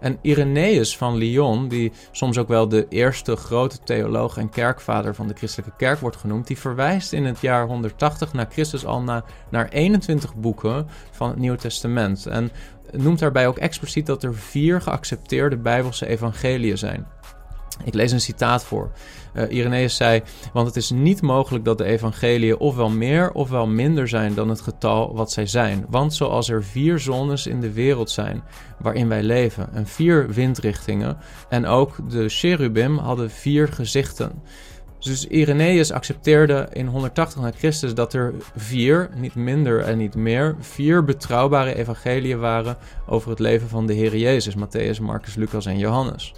En 0.00 0.18
Irenaeus 0.20 0.96
van 0.96 1.16
Lyon, 1.16 1.68
die 1.68 1.92
soms 2.10 2.38
ook 2.38 2.48
wel 2.48 2.68
de 2.68 2.86
eerste 2.88 3.36
grote 3.36 3.78
theoloog 3.84 4.36
en 4.36 4.50
kerkvader 4.50 5.14
van 5.14 5.28
de 5.28 5.34
christelijke 5.34 5.76
kerk 5.76 5.98
wordt 5.98 6.16
genoemd, 6.16 6.46
die 6.46 6.58
verwijst 6.58 7.12
in 7.12 7.24
het 7.24 7.40
jaar 7.40 7.66
180 7.66 8.32
na 8.32 8.46
Christus 8.50 8.86
al 8.86 9.00
na, 9.02 9.24
naar 9.50 9.68
21 9.68 10.34
boeken 10.34 10.86
van 11.10 11.28
het 11.28 11.38
Nieuwe 11.38 11.56
Testament. 11.56 12.26
En 12.26 12.50
noemt 12.90 13.18
daarbij 13.18 13.46
ook 13.46 13.58
expliciet 13.58 14.06
dat 14.06 14.22
er 14.22 14.34
vier 14.34 14.80
geaccepteerde 14.80 15.56
Bijbelse 15.56 16.06
evangeliën 16.06 16.78
zijn. 16.78 17.06
Ik 17.84 17.94
lees 17.94 18.12
een 18.12 18.20
citaat 18.20 18.64
voor. 18.64 18.90
Uh, 19.34 19.50
Irenaeus 19.50 19.96
zei: 19.96 20.22
Want 20.52 20.66
het 20.66 20.76
is 20.76 20.90
niet 20.90 21.22
mogelijk 21.22 21.64
dat 21.64 21.78
de 21.78 21.84
evangeliën 21.84 22.58
ofwel 22.58 22.90
meer 22.90 23.32
ofwel 23.32 23.66
minder 23.66 24.08
zijn 24.08 24.34
dan 24.34 24.48
het 24.48 24.60
getal 24.60 25.14
wat 25.14 25.32
zij 25.32 25.46
zijn. 25.46 25.86
Want 25.88 26.14
zoals 26.14 26.48
er 26.48 26.64
vier 26.64 26.98
zones 26.98 27.46
in 27.46 27.60
de 27.60 27.72
wereld 27.72 28.10
zijn 28.10 28.42
waarin 28.78 29.08
wij 29.08 29.22
leven, 29.22 29.68
en 29.72 29.86
vier 29.86 30.28
windrichtingen, 30.28 31.16
en 31.48 31.66
ook 31.66 32.10
de 32.10 32.28
cherubim 32.28 32.98
hadden 32.98 33.30
vier 33.30 33.68
gezichten. 33.68 34.32
Dus 35.00 35.26
Irenaeus 35.26 35.92
accepteerde 35.92 36.68
in 36.72 36.86
180 36.86 37.40
na 37.40 37.50
Christus 37.50 37.94
dat 37.94 38.14
er 38.14 38.34
vier, 38.56 39.10
niet 39.14 39.34
minder 39.34 39.80
en 39.80 39.98
niet 39.98 40.14
meer, 40.14 40.56
vier 40.58 41.04
betrouwbare 41.04 41.74
evangeliën 41.74 42.38
waren 42.38 42.76
over 43.06 43.30
het 43.30 43.38
leven 43.38 43.68
van 43.68 43.86
de 43.86 43.92
Heer 43.92 44.16
Jezus, 44.16 44.54
Matthäus, 44.54 45.00
Marcus, 45.02 45.34
Lucas 45.34 45.66
en 45.66 45.78
Johannes. 45.78 46.34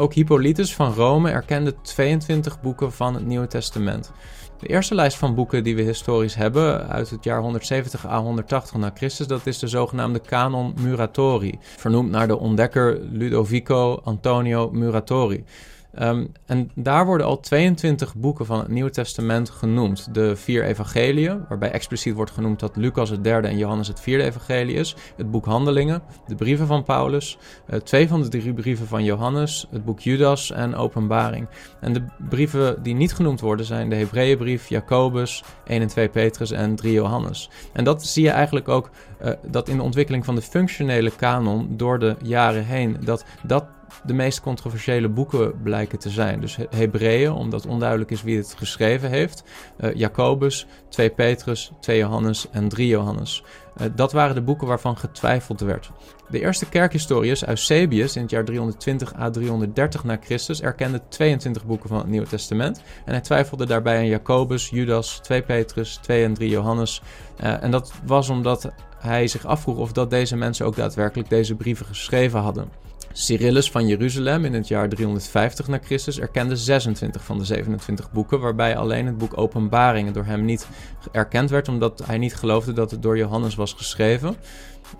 Ook 0.00 0.14
Hippolytus 0.14 0.74
van 0.74 0.92
Rome 0.92 1.30
erkende 1.30 1.74
22 1.82 2.60
boeken 2.60 2.92
van 2.92 3.14
het 3.14 3.26
Nieuwe 3.26 3.46
Testament. 3.46 4.12
De 4.58 4.66
eerste 4.66 4.94
lijst 4.94 5.16
van 5.16 5.34
boeken 5.34 5.64
die 5.64 5.76
we 5.76 5.82
historisch 5.82 6.34
hebben, 6.34 6.88
uit 6.88 7.10
het 7.10 7.24
jaar 7.24 7.40
170 7.40 8.06
à 8.06 8.20
180 8.20 8.74
na 8.74 8.90
Christus, 8.94 9.26
dat 9.26 9.46
is 9.46 9.58
de 9.58 9.68
zogenaamde 9.68 10.20
Canon 10.20 10.74
Muratori, 10.80 11.58
vernoemd 11.60 12.10
naar 12.10 12.28
de 12.28 12.38
ontdekker 12.38 13.00
Ludovico 13.10 14.00
Antonio 14.04 14.70
Muratori. 14.70 15.44
Ehm, 15.94 16.26
en 16.46 16.70
daar 16.74 17.06
worden 17.06 17.26
al 17.26 17.40
22 17.40 18.14
boeken 18.14 18.46
van 18.46 18.58
het 18.58 18.68
Nieuwe 18.68 18.90
Testament 18.90 19.50
genoemd. 19.50 20.14
De 20.14 20.36
vier 20.36 20.64
evangeliën, 20.64 21.44
waarbij 21.48 21.70
expliciet 21.70 22.14
wordt 22.14 22.30
genoemd 22.30 22.60
dat 22.60 22.76
Lucas 22.76 23.10
het 23.10 23.24
derde 23.24 23.48
en 23.48 23.56
Johannes 23.56 23.88
het 23.88 24.00
vierde 24.00 24.24
evangelie 24.24 24.74
is. 24.74 24.96
Het 25.16 25.30
boek 25.30 25.44
Handelingen, 25.44 26.02
de 26.26 26.34
brieven 26.34 26.66
van 26.66 26.84
Paulus, 26.84 27.38
uh, 27.70 27.80
twee 27.80 28.08
van 28.08 28.22
de 28.22 28.28
drie 28.28 28.54
brieven 28.54 28.86
van 28.86 29.04
Johannes, 29.04 29.66
het 29.70 29.84
boek 29.84 30.00
Judas 30.00 30.50
en 30.50 30.74
Openbaring. 30.74 31.48
En 31.80 31.92
de 31.92 32.04
brieven 32.28 32.82
die 32.82 32.94
niet 32.94 33.14
genoemd 33.14 33.40
worden 33.40 33.66
zijn 33.66 33.90
de 33.90 33.96
Hebreeënbrief, 33.96 34.68
Jacobus, 34.68 35.44
1 35.64 35.80
en 35.80 35.88
2 35.88 36.08
Petrus 36.08 36.50
en 36.50 36.74
3 36.74 36.92
Johannes. 36.92 37.50
En 37.72 37.84
dat 37.84 38.06
zie 38.06 38.24
je 38.24 38.30
eigenlijk 38.30 38.68
ook 38.68 38.90
uh, 39.24 39.32
dat 39.46 39.68
in 39.68 39.76
de 39.76 39.82
ontwikkeling 39.82 40.24
van 40.24 40.34
de 40.34 40.42
functionele 40.42 41.10
kanon 41.10 41.76
door 41.76 41.98
de 41.98 42.16
jaren 42.22 42.64
heen, 42.64 42.96
dat 43.04 43.24
dat 43.42 43.64
de 44.04 44.14
meest 44.14 44.40
controversiële 44.40 45.08
boeken 45.08 45.62
blijken 45.62 45.98
te 45.98 46.10
zijn. 46.10 46.40
Dus 46.40 46.58
Hebreeën, 46.70 47.32
omdat 47.32 47.66
onduidelijk 47.66 48.10
is 48.10 48.22
wie 48.22 48.36
het 48.36 48.54
geschreven 48.56 49.10
heeft. 49.10 49.42
Uh, 49.80 49.94
Jacobus, 49.94 50.66
2 50.88 51.10
Petrus, 51.10 51.72
2 51.80 51.98
Johannes 51.98 52.46
en 52.50 52.68
3 52.68 52.86
Johannes. 52.86 53.44
Uh, 53.80 53.86
dat 53.94 54.12
waren 54.12 54.34
de 54.34 54.42
boeken 54.42 54.66
waarvan 54.66 54.96
getwijfeld 54.96 55.60
werd. 55.60 55.90
De 56.28 56.40
eerste 56.40 56.68
kerkhistorius 56.68 57.46
Eusebius 57.46 58.16
in 58.16 58.22
het 58.22 58.30
jaar 58.30 58.44
320 58.44 59.14
à 59.14 59.30
330 59.30 60.04
na 60.04 60.18
Christus 60.20 60.62
erkende 60.62 61.00
22 61.08 61.64
boeken 61.64 61.88
van 61.88 61.98
het 61.98 62.06
Nieuwe 62.06 62.26
Testament. 62.26 62.82
En 63.04 63.12
hij 63.12 63.20
twijfelde 63.20 63.66
daarbij 63.66 63.96
aan 63.96 64.06
Jacobus, 64.06 64.68
Judas, 64.68 65.18
2 65.22 65.42
Petrus, 65.42 65.98
2 66.02 66.24
en 66.24 66.34
3 66.34 66.50
Johannes. 66.50 67.02
Uh, 67.42 67.62
en 67.62 67.70
dat 67.70 67.92
was 68.04 68.28
omdat 68.28 68.72
hij 68.98 69.26
zich 69.26 69.46
afvroeg 69.46 69.78
of 69.78 69.92
dat 69.92 70.10
deze 70.10 70.36
mensen 70.36 70.66
ook 70.66 70.76
daadwerkelijk 70.76 71.28
deze 71.28 71.54
brieven 71.54 71.86
geschreven 71.86 72.40
hadden. 72.40 72.89
Cyrillus 73.12 73.70
van 73.70 73.86
Jeruzalem 73.86 74.44
in 74.44 74.54
het 74.54 74.68
jaar 74.68 74.88
350 74.88 75.68
na 75.68 75.78
Christus 75.82 76.18
erkende 76.18 76.56
26 76.56 77.24
van 77.24 77.38
de 77.38 77.44
27 77.44 78.12
boeken, 78.12 78.40
waarbij 78.40 78.76
alleen 78.76 79.06
het 79.06 79.18
boek 79.18 79.38
Openbaringen 79.38 80.12
door 80.12 80.24
hem 80.24 80.44
niet 80.44 80.66
erkend 81.12 81.50
werd, 81.50 81.68
omdat 81.68 82.02
hij 82.06 82.18
niet 82.18 82.34
geloofde 82.34 82.72
dat 82.72 82.90
het 82.90 83.02
door 83.02 83.16
Johannes 83.16 83.54
was 83.54 83.72
geschreven. 83.72 84.36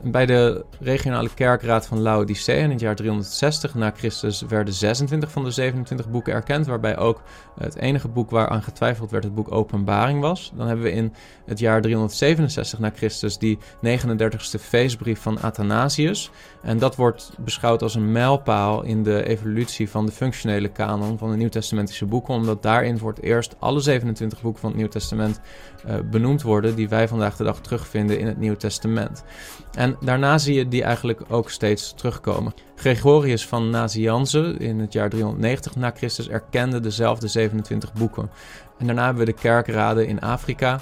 Bij 0.03 0.27
de 0.27 0.65
regionale 0.81 1.29
kerkraad 1.35 1.87
van 1.87 2.01
Laodicea 2.01 2.55
in 2.55 2.71
het 2.71 2.81
jaar 2.81 2.95
360 2.95 3.75
na 3.75 3.93
Christus 3.97 4.43
werden 4.43 4.75
26 4.75 5.31
van 5.31 5.45
de 5.45 5.51
27 5.51 6.11
boeken 6.11 6.33
erkend, 6.33 6.67
waarbij 6.67 6.99
ook 6.99 7.23
het 7.59 7.77
enige 7.77 8.09
boek 8.09 8.31
waaraan 8.31 8.63
getwijfeld 8.63 9.11
werd 9.11 9.25
het 9.25 9.35
boek 9.35 9.53
Openbaring 9.53 10.21
was. 10.21 10.53
Dan 10.55 10.67
hebben 10.67 10.85
we 10.85 10.93
in 10.93 11.13
het 11.47 11.59
jaar 11.59 11.81
367 11.81 12.79
na 12.79 12.91
Christus 12.95 13.39
die 13.39 13.59
39ste 13.85 14.61
feestbrief 14.61 15.21
van 15.21 15.41
Athanasius. 15.41 16.31
En 16.63 16.79
dat 16.79 16.97
wordt 16.97 17.33
beschouwd 17.39 17.83
als 17.83 17.95
een 17.95 18.13
mijlpaal 18.13 18.83
in 18.83 19.03
de 19.03 19.27
evolutie 19.27 19.91
van 19.91 20.07
de 20.07 20.13
functionele 20.13 20.69
kanon 20.69 21.19
van 21.19 21.31
de 21.31 21.37
Nieuwtestamentische 21.37 22.07
boeken, 22.07 22.35
omdat 22.35 22.63
daarin 22.63 22.99
voor 22.99 23.11
het 23.11 23.23
eerst 23.23 23.57
alle 23.59 23.81
27 23.81 24.41
boeken 24.41 24.61
van 24.61 24.71
het 24.71 24.79
Nieuw 24.79 24.89
Testament 24.89 25.41
uh, 25.87 25.95
benoemd 26.11 26.43
worden 26.43 26.75
die 26.75 26.89
wij 26.89 27.09
vandaag 27.09 27.37
de 27.37 27.45
dag 27.45 27.61
terugvinden 27.61 28.19
in 28.19 28.27
het 28.27 28.39
Nieuw 28.39 28.57
Testament. 28.57 29.25
En 29.81 29.97
daarna 30.01 30.39
zie 30.39 30.55
je 30.55 30.69
die 30.69 30.83
eigenlijk 30.83 31.21
ook 31.29 31.51
steeds 31.51 31.95
terugkomen. 31.95 32.55
Gregorius 32.77 33.47
van 33.47 33.71
Nazianze 33.71 34.55
in 34.59 34.79
het 34.79 34.93
jaar 34.93 35.09
390 35.09 35.77
na 35.77 35.91
Christus 35.97 36.29
erkende 36.29 36.81
dezelfde 36.81 37.29
27 37.29 37.93
boeken. 37.93 38.31
En 38.79 38.87
daarna 38.87 39.05
hebben 39.05 39.27
we 39.27 39.33
de 39.33 39.39
kerkraden 39.39 40.07
in 40.07 40.21
Afrika, 40.21 40.81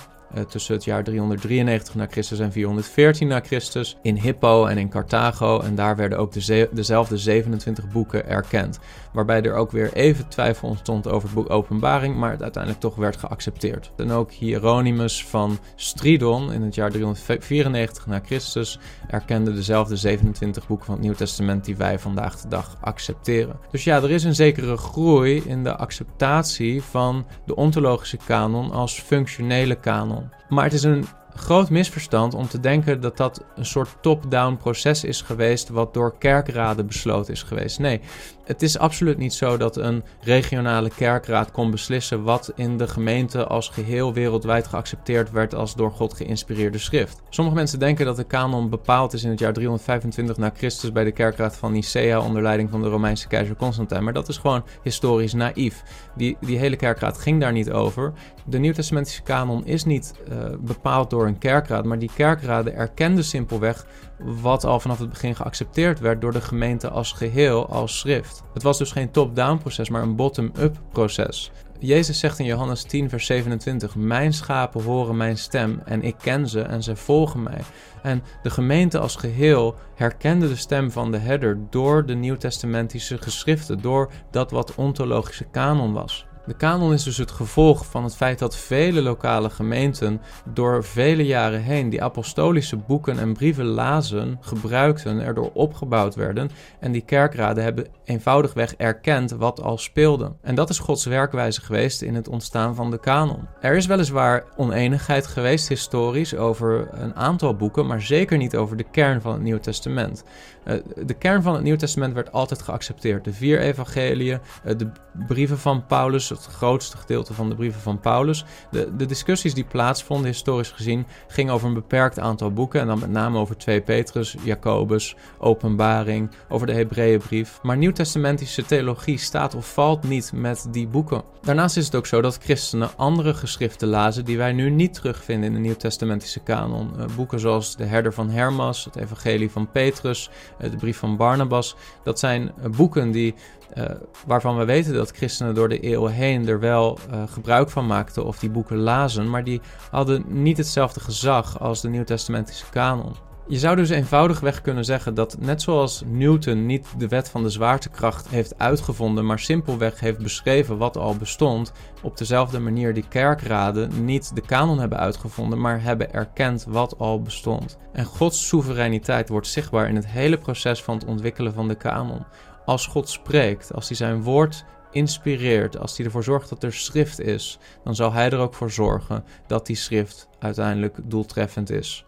tussen 0.48 0.74
het 0.74 0.84
jaar 0.84 1.04
393 1.04 1.94
na 1.94 2.06
Christus 2.10 2.38
en 2.38 2.52
414 2.52 3.28
na 3.28 3.40
Christus 3.40 3.96
in 4.02 4.16
Hippo 4.16 4.66
en 4.66 4.78
in 4.78 4.88
Carthago. 4.88 5.60
En 5.60 5.74
daar 5.74 5.96
werden 5.96 6.18
ook 6.18 6.32
de 6.32 6.68
dezelfde 6.72 7.16
27 7.16 7.88
boeken 7.88 8.28
erkend. 8.28 8.78
Waarbij 9.12 9.42
er 9.42 9.54
ook 9.54 9.70
weer 9.70 9.92
even 9.92 10.28
twijfel 10.28 10.68
ontstond 10.68 11.08
over 11.08 11.28
het 11.28 11.36
boek 11.36 11.50
Openbaring, 11.50 12.16
maar 12.16 12.30
het 12.30 12.42
uiteindelijk 12.42 12.82
toch 12.82 12.94
werd 12.94 13.16
geaccepteerd. 13.16 13.92
En 13.96 14.10
ook 14.10 14.32
Hieronymus 14.32 15.26
van 15.26 15.58
Stridon 15.74 16.52
in 16.52 16.62
het 16.62 16.74
jaar 16.74 16.90
394 16.90 18.06
na 18.06 18.20
Christus 18.24 18.78
erkende 19.08 19.54
dezelfde 19.54 19.96
27 19.96 20.66
boeken 20.66 20.86
van 20.86 20.94
het 20.94 21.04
Nieuw 21.04 21.14
Testament 21.14 21.64
die 21.64 21.76
wij 21.76 21.98
vandaag 21.98 22.40
de 22.40 22.48
dag 22.48 22.76
accepteren. 22.80 23.58
Dus 23.70 23.84
ja, 23.84 23.96
er 23.96 24.10
is 24.10 24.24
een 24.24 24.34
zekere 24.34 24.76
groei 24.76 25.42
in 25.46 25.64
de 25.64 25.76
acceptatie 25.76 26.82
van 26.82 27.26
de 27.46 27.56
ontologische 27.56 28.18
kanon 28.26 28.70
als 28.70 29.00
functionele 29.00 29.74
kanon. 29.74 30.17
Maar 30.48 30.64
het 30.64 30.72
is 30.72 30.82
een 30.82 31.06
groot 31.34 31.70
misverstand 31.70 32.34
om 32.34 32.48
te 32.48 32.60
denken 32.60 33.00
dat 33.00 33.16
dat 33.16 33.44
een 33.56 33.66
soort 33.66 33.96
top-down 34.00 34.56
proces 34.56 35.04
is 35.04 35.22
geweest 35.22 35.68
wat 35.68 35.94
door 35.94 36.18
kerkraden 36.18 36.86
besloten 36.86 37.32
is 37.32 37.42
geweest. 37.42 37.78
Nee, 37.78 38.00
Het 38.48 38.62
is 38.62 38.78
absoluut 38.78 39.18
niet 39.18 39.34
zo 39.34 39.56
dat 39.56 39.76
een 39.76 40.02
regionale 40.20 40.90
kerkraad 40.96 41.50
kon 41.50 41.70
beslissen 41.70 42.22
wat 42.22 42.52
in 42.54 42.76
de 42.76 42.88
gemeente 42.88 43.46
als 43.46 43.68
geheel 43.68 44.12
wereldwijd 44.12 44.66
geaccepteerd 44.66 45.30
werd 45.30 45.54
als 45.54 45.74
door 45.74 45.90
God 45.90 46.14
geïnspireerde 46.14 46.78
schrift. 46.78 47.22
Sommige 47.28 47.56
mensen 47.56 47.78
denken 47.78 48.04
dat 48.04 48.16
de 48.16 48.24
kanon 48.24 48.70
bepaald 48.70 49.12
is 49.12 49.24
in 49.24 49.30
het 49.30 49.38
jaar 49.38 49.52
325 49.52 50.36
na 50.36 50.50
Christus 50.56 50.92
bij 50.92 51.04
de 51.04 51.12
kerkraad 51.12 51.56
van 51.56 51.72
Nicea 51.72 52.20
onder 52.20 52.42
leiding 52.42 52.70
van 52.70 52.82
de 52.82 52.88
Romeinse 52.88 53.28
keizer 53.28 53.56
Constantijn, 53.56 54.04
maar 54.04 54.12
dat 54.12 54.28
is 54.28 54.36
gewoon 54.36 54.64
historisch 54.82 55.32
naïef. 55.32 55.82
Die, 56.16 56.36
die 56.40 56.58
hele 56.58 56.76
kerkraad 56.76 57.18
ging 57.18 57.40
daar 57.40 57.52
niet 57.52 57.70
over. 57.70 58.12
De 58.44 58.58
Nieuwtestamentische 58.58 59.22
kanon 59.22 59.66
is 59.66 59.84
niet 59.84 60.14
uh, 60.28 60.36
bepaald 60.60 61.10
door 61.10 61.26
een 61.26 61.38
kerkraad, 61.38 61.84
maar 61.84 61.98
die 61.98 62.10
kerkraden 62.14 62.74
erkenden 62.74 63.24
simpelweg 63.24 63.86
wat 64.18 64.64
al 64.64 64.80
vanaf 64.80 64.98
het 64.98 65.08
begin 65.08 65.36
geaccepteerd 65.36 66.00
werd 66.00 66.20
door 66.20 66.32
de 66.32 66.40
gemeente 66.40 66.88
als 66.88 67.12
geheel, 67.12 67.68
als 67.68 67.98
schrift. 67.98 68.42
Het 68.54 68.62
was 68.62 68.78
dus 68.78 68.92
geen 68.92 69.10
top-down 69.10 69.58
proces, 69.58 69.88
maar 69.88 70.02
een 70.02 70.16
bottom-up 70.16 70.80
proces. 70.92 71.50
Jezus 71.80 72.18
zegt 72.18 72.38
in 72.38 72.44
Johannes 72.44 72.82
10, 72.82 73.08
vers 73.08 73.26
27: 73.26 73.96
Mijn 73.96 74.32
schapen 74.32 74.82
horen 74.82 75.16
mijn 75.16 75.38
stem 75.38 75.80
en 75.84 76.02
ik 76.02 76.14
ken 76.22 76.48
ze 76.48 76.60
en 76.60 76.82
ze 76.82 76.96
volgen 76.96 77.42
mij. 77.42 77.60
En 78.02 78.22
de 78.42 78.50
gemeente 78.50 78.98
als 78.98 79.16
geheel 79.16 79.74
herkende 79.94 80.48
de 80.48 80.56
stem 80.56 80.90
van 80.90 81.10
de 81.10 81.18
herder 81.18 81.58
door 81.70 82.06
de 82.06 82.14
nieuwtestamentische 82.14 83.18
geschriften, 83.18 83.80
door 83.80 84.10
dat 84.30 84.50
wat 84.50 84.74
ontologische 84.74 85.44
kanon 85.44 85.92
was. 85.92 86.27
De 86.48 86.54
kanon 86.54 86.92
is 86.92 87.02
dus 87.02 87.16
het 87.16 87.30
gevolg 87.30 87.86
van 87.86 88.04
het 88.04 88.16
feit 88.16 88.38
dat 88.38 88.56
vele 88.56 89.02
lokale 89.02 89.50
gemeenten 89.50 90.20
door 90.52 90.84
vele 90.84 91.26
jaren 91.26 91.62
heen 91.62 91.90
die 91.90 92.02
apostolische 92.02 92.76
boeken 92.76 93.18
en 93.18 93.32
brieven 93.32 93.64
lazen, 93.64 94.38
gebruikten, 94.40 95.20
erdoor 95.20 95.50
opgebouwd 95.54 96.14
werden 96.14 96.50
en 96.80 96.92
die 96.92 97.04
kerkraden 97.04 97.64
hebben 97.64 97.86
eenvoudigweg 98.04 98.74
erkend 98.74 99.30
wat 99.30 99.62
al 99.62 99.78
speelde. 99.78 100.32
En 100.42 100.54
dat 100.54 100.70
is 100.70 100.78
Gods 100.78 101.04
werkwijze 101.04 101.60
geweest 101.60 102.02
in 102.02 102.14
het 102.14 102.28
ontstaan 102.28 102.74
van 102.74 102.90
de 102.90 103.00
kanon. 103.00 103.48
Er 103.60 103.76
is 103.76 103.86
weliswaar 103.86 104.44
oneenigheid 104.56 105.26
geweest 105.26 105.68
historisch 105.68 106.34
over 106.34 106.88
een 106.92 107.14
aantal 107.14 107.56
boeken, 107.56 107.86
maar 107.86 108.02
zeker 108.02 108.38
niet 108.38 108.56
over 108.56 108.76
de 108.76 108.90
kern 108.90 109.20
van 109.20 109.32
het 109.32 109.42
Nieuwe 109.42 109.60
Testament. 109.60 110.24
Eh, 110.64 110.76
de 111.06 111.14
kern 111.14 111.42
van 111.42 111.54
het 111.54 111.62
Nieuwe 111.62 111.78
Testament 111.78 112.14
werd 112.14 112.32
altijd 112.32 112.62
geaccepteerd. 112.62 113.24
De 113.24 113.32
vier 113.32 113.60
evangeliën, 113.60 114.40
eh, 114.64 114.76
de 114.76 114.90
brieven 115.26 115.58
van 115.58 115.86
Paulus, 115.86 116.30
het 116.44 116.54
grootste 116.54 116.96
gedeelte 116.96 117.34
van 117.34 117.48
de 117.48 117.54
brieven 117.54 117.80
van 117.80 118.00
Paulus. 118.00 118.44
De, 118.70 118.96
de 118.96 119.06
discussies 119.06 119.54
die 119.54 119.64
plaatsvonden, 119.64 120.26
historisch 120.26 120.70
gezien, 120.70 121.06
gingen 121.28 121.54
over 121.54 121.68
een 121.68 121.74
beperkt 121.74 122.18
aantal 122.18 122.52
boeken. 122.52 122.80
En 122.80 122.86
dan 122.86 122.98
met 122.98 123.10
name 123.10 123.38
over 123.38 123.56
2 123.56 123.80
Petrus, 123.80 124.36
Jacobus, 124.42 125.16
Openbaring, 125.38 126.30
over 126.48 126.66
de 126.66 126.72
Hebreeënbrief. 126.72 127.58
Maar 127.62 127.76
nieuwtestamentische 127.76 128.64
theologie 128.64 129.18
staat 129.18 129.54
of 129.54 129.72
valt 129.72 130.08
niet 130.08 130.32
met 130.34 130.66
die 130.70 130.86
boeken. 130.86 131.22
Daarnaast 131.42 131.76
is 131.76 131.84
het 131.84 131.94
ook 131.94 132.06
zo 132.06 132.20
dat 132.20 132.38
christenen 132.42 132.90
andere 132.96 133.34
geschriften 133.34 133.88
lazen 133.88 134.24
die 134.24 134.36
wij 134.36 134.52
nu 134.52 134.70
niet 134.70 134.94
terugvinden 134.94 135.48
in 135.48 135.54
de 135.54 135.60
nieuwtestamentische 135.60 136.40
kanon. 136.40 136.90
Uh, 136.96 137.04
boeken 137.16 137.40
zoals 137.40 137.76
de 137.76 137.84
Herder 137.84 138.12
van 138.12 138.30
Hermas, 138.30 138.84
het 138.84 138.96
Evangelie 138.96 139.50
van 139.50 139.70
Petrus, 139.70 140.30
uh, 140.60 140.70
de 140.70 140.76
brief 140.76 140.98
van 140.98 141.16
Barnabas. 141.16 141.76
Dat 142.02 142.18
zijn 142.18 142.42
uh, 142.42 142.70
boeken 142.70 143.10
die 143.10 143.34
uh, 143.74 143.84
waarvan 144.26 144.58
we 144.58 144.64
weten 144.64 144.94
dat 144.94 145.10
christenen 145.10 145.54
door 145.54 145.68
de 145.68 145.80
eeuwen 145.80 146.12
heen 146.12 146.48
er 146.48 146.60
wel 146.60 146.98
uh, 147.10 147.22
gebruik 147.26 147.70
van 147.70 147.86
maakten 147.86 148.24
of 148.24 148.38
die 148.38 148.50
boeken 148.50 148.76
lazen, 148.76 149.30
maar 149.30 149.44
die 149.44 149.60
hadden 149.90 150.24
niet 150.26 150.56
hetzelfde 150.56 151.00
gezag 151.00 151.60
als 151.60 151.80
de 151.80 151.88
Nieuwtestamentische 151.88 152.70
kanon. 152.70 153.14
Je 153.50 153.58
zou 153.58 153.76
dus 153.76 153.90
eenvoudigweg 153.90 154.60
kunnen 154.60 154.84
zeggen 154.84 155.14
dat 155.14 155.36
net 155.40 155.62
zoals 155.62 156.02
Newton 156.06 156.66
niet 156.66 156.86
de 156.98 157.08
wet 157.08 157.28
van 157.28 157.42
de 157.42 157.50
zwaartekracht 157.50 158.28
heeft 158.28 158.58
uitgevonden, 158.58 159.26
maar 159.26 159.38
simpelweg 159.38 160.00
heeft 160.00 160.22
beschreven 160.22 160.78
wat 160.78 160.96
al 160.96 161.16
bestond, 161.16 161.72
op 162.02 162.16
dezelfde 162.16 162.58
manier 162.58 162.94
die 162.94 163.08
kerkraden 163.08 164.04
niet 164.04 164.34
de 164.34 164.40
kanon 164.40 164.78
hebben 164.78 164.98
uitgevonden, 164.98 165.60
maar 165.60 165.82
hebben 165.82 166.12
erkend 166.12 166.64
wat 166.68 166.98
al 166.98 167.22
bestond. 167.22 167.78
En 167.92 168.04
Gods 168.04 168.48
soevereiniteit 168.48 169.28
wordt 169.28 169.46
zichtbaar 169.46 169.88
in 169.88 169.96
het 169.96 170.06
hele 170.06 170.38
proces 170.38 170.82
van 170.82 170.94
het 170.94 171.04
ontwikkelen 171.04 171.52
van 171.52 171.68
de 171.68 171.74
kanon 171.74 172.24
als 172.68 172.86
God 172.86 173.08
spreekt, 173.08 173.74
als 173.74 173.88
hij 173.88 173.96
zijn 173.96 174.22
woord 174.22 174.64
inspireert, 174.90 175.78
als 175.78 175.96
hij 175.96 176.06
ervoor 176.06 176.24
zorgt 176.24 176.48
dat 176.48 176.62
er 176.62 176.72
schrift 176.72 177.20
is, 177.20 177.58
dan 177.84 177.94
zal 177.94 178.12
hij 178.12 178.30
er 178.30 178.38
ook 178.38 178.54
voor 178.54 178.70
zorgen 178.70 179.24
dat 179.46 179.66
die 179.66 179.76
schrift 179.76 180.28
uiteindelijk 180.38 180.98
doeltreffend 181.04 181.70
is. 181.70 182.04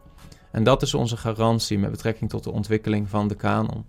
En 0.53 0.64
dat 0.64 0.83
is 0.83 0.94
onze 0.94 1.16
garantie 1.16 1.79
met 1.79 1.90
betrekking 1.90 2.31
tot 2.31 2.44
de 2.44 2.51
ontwikkeling 2.51 3.09
van 3.09 3.29
de 3.29 3.35
kanon. 3.35 3.85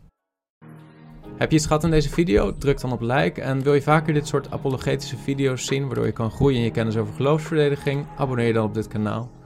Heb 1.37 1.49
je 1.49 1.55
iets 1.57 1.65
gehad 1.65 1.83
in 1.83 1.91
deze 1.91 2.09
video? 2.09 2.57
Druk 2.57 2.81
dan 2.81 2.91
op 2.91 3.01
like. 3.01 3.41
En 3.41 3.63
wil 3.63 3.73
je 3.73 3.81
vaker 3.81 4.13
dit 4.13 4.27
soort 4.27 4.51
apologetische 4.51 5.17
video's 5.17 5.65
zien, 5.65 5.85
waardoor 5.85 6.05
je 6.05 6.11
kan 6.11 6.31
groeien 6.31 6.57
in 6.57 6.63
je 6.63 6.71
kennis 6.71 6.97
over 6.97 7.13
geloofsverdediging? 7.13 8.05
Abonneer 8.17 8.47
je 8.47 8.53
dan 8.53 8.65
op 8.65 8.73
dit 8.73 8.87
kanaal. 8.87 9.40